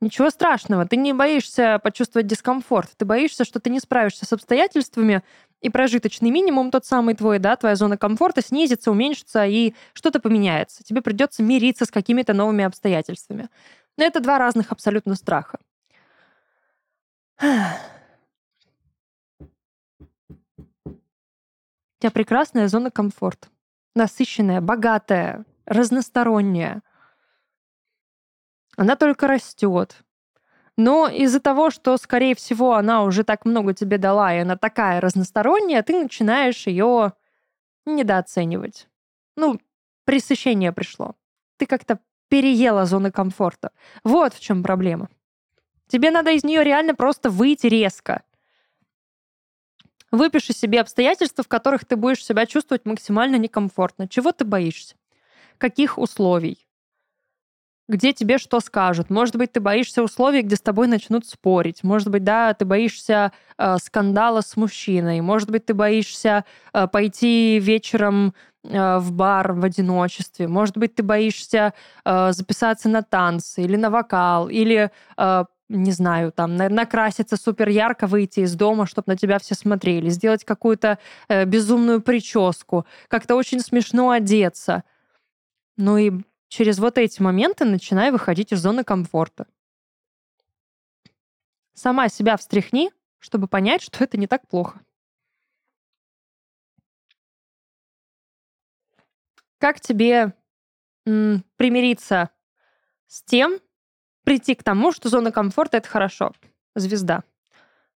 ничего 0.00 0.30
страшного. 0.30 0.86
Ты 0.86 0.96
не 0.96 1.12
боишься 1.12 1.78
почувствовать 1.82 2.26
дискомфорт. 2.26 2.90
Ты 2.96 3.04
боишься, 3.04 3.44
что 3.44 3.60
ты 3.60 3.70
не 3.70 3.80
справишься 3.80 4.26
с 4.26 4.32
обстоятельствами, 4.32 5.22
и 5.60 5.68
прожиточный 5.68 6.30
минимум, 6.30 6.70
тот 6.70 6.86
самый 6.86 7.14
твой, 7.14 7.38
да, 7.38 7.54
твоя 7.54 7.76
зона 7.76 7.98
комфорта 7.98 8.42
снизится, 8.42 8.90
уменьшится, 8.90 9.44
и 9.44 9.74
что-то 9.92 10.18
поменяется. 10.18 10.82
Тебе 10.82 11.02
придется 11.02 11.42
мириться 11.42 11.84
с 11.84 11.90
какими-то 11.90 12.32
новыми 12.32 12.64
обстоятельствами. 12.64 13.48
Но 13.98 14.04
это 14.04 14.20
два 14.20 14.38
разных 14.38 14.72
абсолютно 14.72 15.14
страха. 15.16 15.58
У 22.00 22.02
тебя 22.02 22.12
прекрасная 22.12 22.66
зона 22.68 22.90
комфорта. 22.90 23.48
Насыщенная, 23.94 24.62
богатая, 24.62 25.44
разносторонняя. 25.66 26.82
Она 28.78 28.96
только 28.96 29.26
растет. 29.26 30.02
Но 30.78 31.08
из-за 31.08 31.40
того, 31.40 31.68
что, 31.68 31.98
скорее 31.98 32.34
всего, 32.34 32.72
она 32.76 33.02
уже 33.02 33.22
так 33.22 33.44
много 33.44 33.74
тебе 33.74 33.98
дала, 33.98 34.34
и 34.34 34.38
она 34.38 34.56
такая 34.56 35.02
разносторонняя, 35.02 35.82
ты 35.82 36.02
начинаешь 36.02 36.66
ее 36.66 37.12
недооценивать. 37.84 38.88
Ну, 39.36 39.60
пресыщение 40.06 40.72
пришло. 40.72 41.16
Ты 41.58 41.66
как-то 41.66 41.98
переела 42.28 42.86
зоны 42.86 43.10
комфорта. 43.10 43.72
Вот 44.04 44.32
в 44.32 44.40
чем 44.40 44.62
проблема. 44.62 45.10
Тебе 45.86 46.10
надо 46.10 46.30
из 46.30 46.44
нее 46.44 46.64
реально 46.64 46.94
просто 46.94 47.28
выйти 47.28 47.66
резко. 47.66 48.22
Выпиши 50.10 50.52
себе 50.52 50.80
обстоятельства, 50.80 51.44
в 51.44 51.48
которых 51.48 51.84
ты 51.84 51.96
будешь 51.96 52.24
себя 52.24 52.46
чувствовать 52.46 52.84
максимально 52.84 53.36
некомфортно. 53.36 54.08
Чего 54.08 54.32
ты 54.32 54.44
боишься? 54.44 54.96
Каких 55.58 55.98
условий? 55.98 56.66
Где 57.90 58.12
тебе 58.12 58.38
что 58.38 58.60
скажут? 58.60 59.10
Может 59.10 59.34
быть, 59.34 59.50
ты 59.50 59.58
боишься 59.58 60.02
условий, 60.04 60.42
где 60.42 60.54
с 60.54 60.60
тобой 60.60 60.86
начнут 60.86 61.26
спорить. 61.26 61.82
Может 61.82 62.08
быть, 62.08 62.22
да, 62.22 62.54
ты 62.54 62.64
боишься 62.64 63.32
э, 63.58 63.76
скандала 63.82 64.42
с 64.42 64.56
мужчиной. 64.56 65.20
Может 65.20 65.50
быть, 65.50 65.66
ты 65.66 65.74
боишься 65.74 66.44
э, 66.72 66.86
пойти 66.86 67.58
вечером 67.58 68.32
э, 68.62 68.98
в 68.98 69.10
бар 69.10 69.52
в 69.54 69.64
одиночестве. 69.64 70.46
Может 70.46 70.78
быть, 70.78 70.94
ты 70.94 71.02
боишься 71.02 71.74
э, 72.04 72.30
записаться 72.30 72.88
на 72.88 73.02
танцы 73.02 73.62
или 73.62 73.74
на 73.74 73.90
вокал, 73.90 74.48
или 74.48 74.92
э, 75.16 75.44
не 75.70 75.92
знаю, 75.92 76.32
там, 76.32 76.56
накраситься 76.56 77.36
супер 77.36 77.68
ярко, 77.68 78.08
выйти 78.08 78.40
из 78.40 78.54
дома, 78.56 78.86
чтобы 78.86 79.04
на 79.06 79.16
тебя 79.16 79.38
все 79.38 79.54
смотрели, 79.54 80.10
сделать 80.10 80.44
какую-то 80.44 80.98
э, 81.28 81.44
безумную 81.44 82.02
прическу, 82.02 82.86
как-то 83.08 83.36
очень 83.36 83.60
смешно 83.60 84.10
одеться. 84.10 84.82
Ну 85.76 85.96
и 85.96 86.12
через 86.48 86.80
вот 86.80 86.98
эти 86.98 87.22
моменты 87.22 87.64
начинай 87.64 88.10
выходить 88.10 88.52
из 88.52 88.60
зоны 88.60 88.82
комфорта. 88.82 89.46
Сама 91.72 92.08
себя 92.08 92.36
встряхни, 92.36 92.90
чтобы 93.20 93.46
понять, 93.46 93.82
что 93.82 94.02
это 94.02 94.18
не 94.18 94.26
так 94.26 94.48
плохо. 94.48 94.80
Как 99.58 99.80
тебе 99.80 100.34
м, 101.06 101.44
примириться 101.56 102.30
с 103.06 103.22
тем, 103.22 103.60
прийти 104.24 104.54
к 104.54 104.62
тому, 104.62 104.92
что 104.92 105.08
зона 105.08 105.32
комфорта— 105.32 105.76
это 105.78 105.88
хорошо. 105.88 106.32
Звезда. 106.74 107.22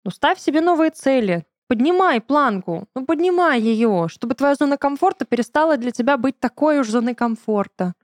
Ну, 0.04 0.10
ставь 0.10 0.38
себе 0.38 0.60
новые 0.60 0.90
цели. 0.90 1.46
Поднимай 1.68 2.20
планку. 2.20 2.88
Ну, 2.94 3.06
поднимай 3.06 3.60
ее, 3.60 4.06
чтобы 4.08 4.34
твоя 4.34 4.54
зона 4.54 4.76
комфорта 4.76 5.24
перестала 5.24 5.76
для 5.76 5.90
тебя 5.90 6.16
быть 6.16 6.38
такой 6.38 6.80
уж 6.80 6.88
зоной 6.88 7.14
комфорта. 7.14 7.94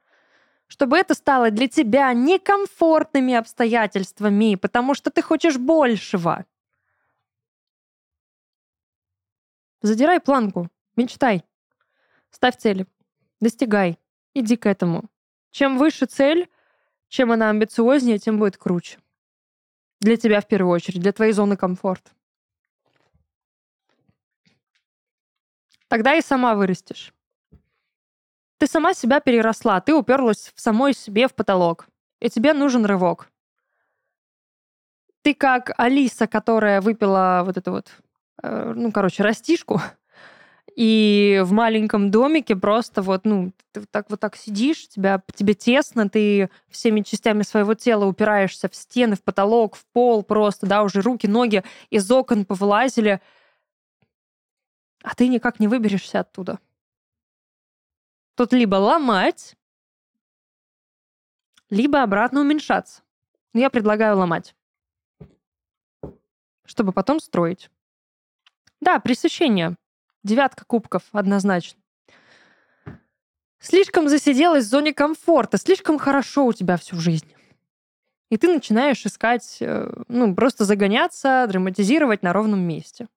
чтобы 0.69 0.99
это 0.99 1.15
стало 1.15 1.51
для 1.51 1.67
тебя 1.67 2.13
некомфортными 2.13 3.35
обстоятельствами, 3.35 4.55
потому 4.55 4.95
что 4.95 5.11
ты 5.11 5.23
хочешь 5.23 5.57
большего. 5.57 6.45
Задирай 9.81 10.21
планку, 10.21 10.69
мечтай, 10.97 11.45
ставь 12.31 12.57
цели, 12.57 12.87
достигай, 13.41 13.99
иди 14.35 14.57
к 14.57 14.67
этому. 14.67 15.05
Чем 15.51 15.79
выше 15.79 16.07
цель, 16.07 16.51
чем 17.09 17.33
она 17.33 17.51
амбициознее, 17.51 18.19
тем 18.19 18.39
будет 18.39 18.57
круче. 18.57 18.99
Для 20.01 20.17
тебя 20.17 20.41
в 20.41 20.47
первую 20.47 20.73
очередь, 20.73 21.01
для 21.01 21.13
твоей 21.13 21.33
зоны 21.33 21.57
комфорта. 21.57 22.11
Тогда 25.89 26.15
и 26.15 26.23
сама 26.23 26.55
вырастешь. 26.55 27.15
Ты 28.59 28.67
сама 28.67 28.93
себя 28.93 29.21
переросла, 29.21 29.81
ты 29.81 29.95
уперлась 29.95 30.53
в 30.55 30.61
самой 30.61 30.93
себе 30.93 31.29
в 31.29 31.35
потолок, 31.35 31.87
и 32.21 32.29
тебе 32.29 32.53
нужен 32.53 32.85
рывок. 32.85 33.31
Ты 35.23 35.35
как 35.35 35.73
Алиса, 35.79 36.27
которая 36.27 36.81
выпила 36.81 37.43
вот 37.45 37.57
эту 37.57 37.71
вот, 37.73 37.91
э, 38.43 38.73
ну, 38.75 38.93
короче, 38.93 39.23
растишку, 39.23 39.81
и 40.79 41.43
в 41.45 41.51
маленьком 41.51 42.13
домике 42.13 42.55
просто 42.55 43.03
вот, 43.03 43.25
ну, 43.25 43.53
ты 43.73 43.85
так 43.91 44.09
вот 44.11 44.21
так 44.21 44.37
сидишь, 44.37 44.87
тебя, 44.87 45.21
тебе 45.35 45.55
тесно, 45.55 46.09
ты 46.09 46.51
всеми 46.69 47.01
частями 47.01 47.43
своего 47.43 47.75
тела 47.75 48.05
упираешься 48.05 48.69
в 48.69 48.77
стены, 48.77 49.17
в 49.17 49.25
потолок, 49.25 49.75
в 49.75 49.85
пол 49.87 50.23
просто, 50.23 50.69
да, 50.69 50.85
уже 50.85 51.01
руки, 51.01 51.27
ноги 51.27 51.65
из 51.91 52.09
окон 52.13 52.45
повылазили, 52.45 53.21
а 55.03 55.17
ты 55.17 55.27
никак 55.27 55.59
не 55.59 55.67
выберешься 55.67 56.21
оттуда. 56.21 56.61
Тут 58.37 58.53
либо 58.53 58.77
ломать, 58.77 59.57
либо 61.71 62.05
обратно 62.05 62.41
уменьшаться. 62.41 63.03
Но 63.53 63.59
я 63.59 63.69
предлагаю 63.69 64.17
ломать, 64.17 64.55
чтобы 66.65 66.93
потом 66.93 67.19
строить. 67.19 67.69
Да, 68.81 69.01
пресыщение. 69.01 69.77
Девятка 70.29 70.67
кубков, 70.67 71.05
однозначно. 71.13 71.81
Слишком 73.61 74.11
засиделась 74.11 74.67
в 74.67 74.69
зоне 74.69 74.93
комфорта, 74.93 75.57
слишком 75.57 75.99
хорошо 75.99 76.45
у 76.45 76.53
тебя 76.53 76.77
всю 76.77 76.97
жизнь. 76.97 77.27
И 78.31 78.37
ты 78.37 78.49
начинаешь 78.49 79.07
искать, 79.07 79.57
э, 79.61 79.91
ну, 80.09 80.35
просто 80.35 80.67
загоняться, 80.67 81.47
драматизировать 81.49 82.23
на 82.23 82.35
ровном 82.35 82.61
месте. 82.61 83.09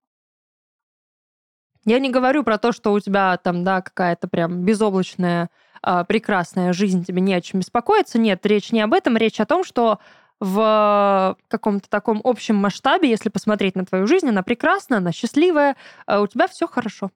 Я 1.83 1.99
не 1.99 2.09
говорю 2.09 2.43
про 2.43 2.57
то, 2.57 2.71
что 2.71 2.93
у 2.93 2.99
тебя 3.01 3.35
там, 3.35 3.65
да, 3.65 3.81
какая-то 3.81 4.29
прям 4.29 4.63
безоблачная, 4.63 5.49
э, 5.83 6.05
прекрасная 6.07 6.71
жизнь, 6.71 7.03
тебе 7.03 7.19
не 7.19 7.33
о 7.33 7.41
чем 7.41 7.59
беспокоиться. 7.59 8.19
Нет, 8.19 8.45
речь 8.45 8.71
не 8.71 8.79
об 8.79 8.93
этом, 8.93 9.17
речь 9.17 9.41
о 9.41 9.45
том, 9.45 9.65
что 9.65 9.99
в 10.41 11.37
каком-то 11.49 11.87
таком 11.87 12.19
общем 12.23 12.55
масштабе, 12.55 13.07
если 13.07 13.29
посмотреть 13.29 13.75
на 13.75 13.85
твою 13.85 14.07
жизнь, 14.07 14.27
она 14.27 14.41
прекрасна, 14.41 14.97
она 14.97 15.11
счастливая, 15.11 15.77
э, 16.07 16.17
у 16.19 16.25
тебя 16.25 16.47
все 16.47 16.67
хорошо. 16.67 17.11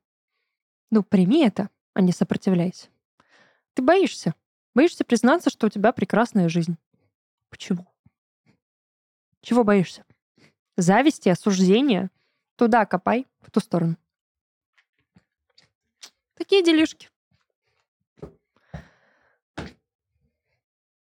Ну, 0.91 1.01
прими 1.01 1.43
это, 1.43 1.71
а 1.95 2.01
не 2.01 2.11
сопротивляйся. 2.11 2.87
Ты 3.73 3.81
боишься. 3.81 4.35
Боишься 4.75 5.03
признаться, 5.03 5.49
что 5.49 5.65
у 5.65 5.69
тебя 5.71 5.91
прекрасная 5.91 6.49
жизнь. 6.49 6.77
Почему? 7.49 7.87
Чего 9.41 9.63
боишься? 9.63 10.05
Зависти, 10.77 11.29
осуждения? 11.29 12.11
Туда 12.57 12.85
копай, 12.85 13.25
в 13.41 13.49
ту 13.49 13.59
сторону. 13.59 13.97
Такие 16.35 16.63
делишки. 16.63 17.09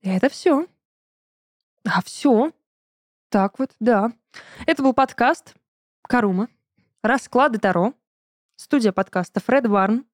И 0.00 0.08
это 0.08 0.30
все. 0.30 0.66
А 1.88 2.02
все. 2.02 2.52
Так 3.30 3.58
вот, 3.58 3.72
да. 3.78 4.12
Это 4.66 4.82
был 4.82 4.92
подкаст 4.92 5.54
Карума. 6.02 6.48
Расклады 7.02 7.58
Таро. 7.58 7.94
Студия 8.56 8.90
подкаста 8.90 9.40
Фред 9.40 9.66
Варн. 9.66 10.04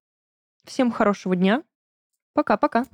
Всем 0.64 0.90
хорошего 0.92 1.34
дня. 1.34 1.62
Пока-пока. 2.34 2.84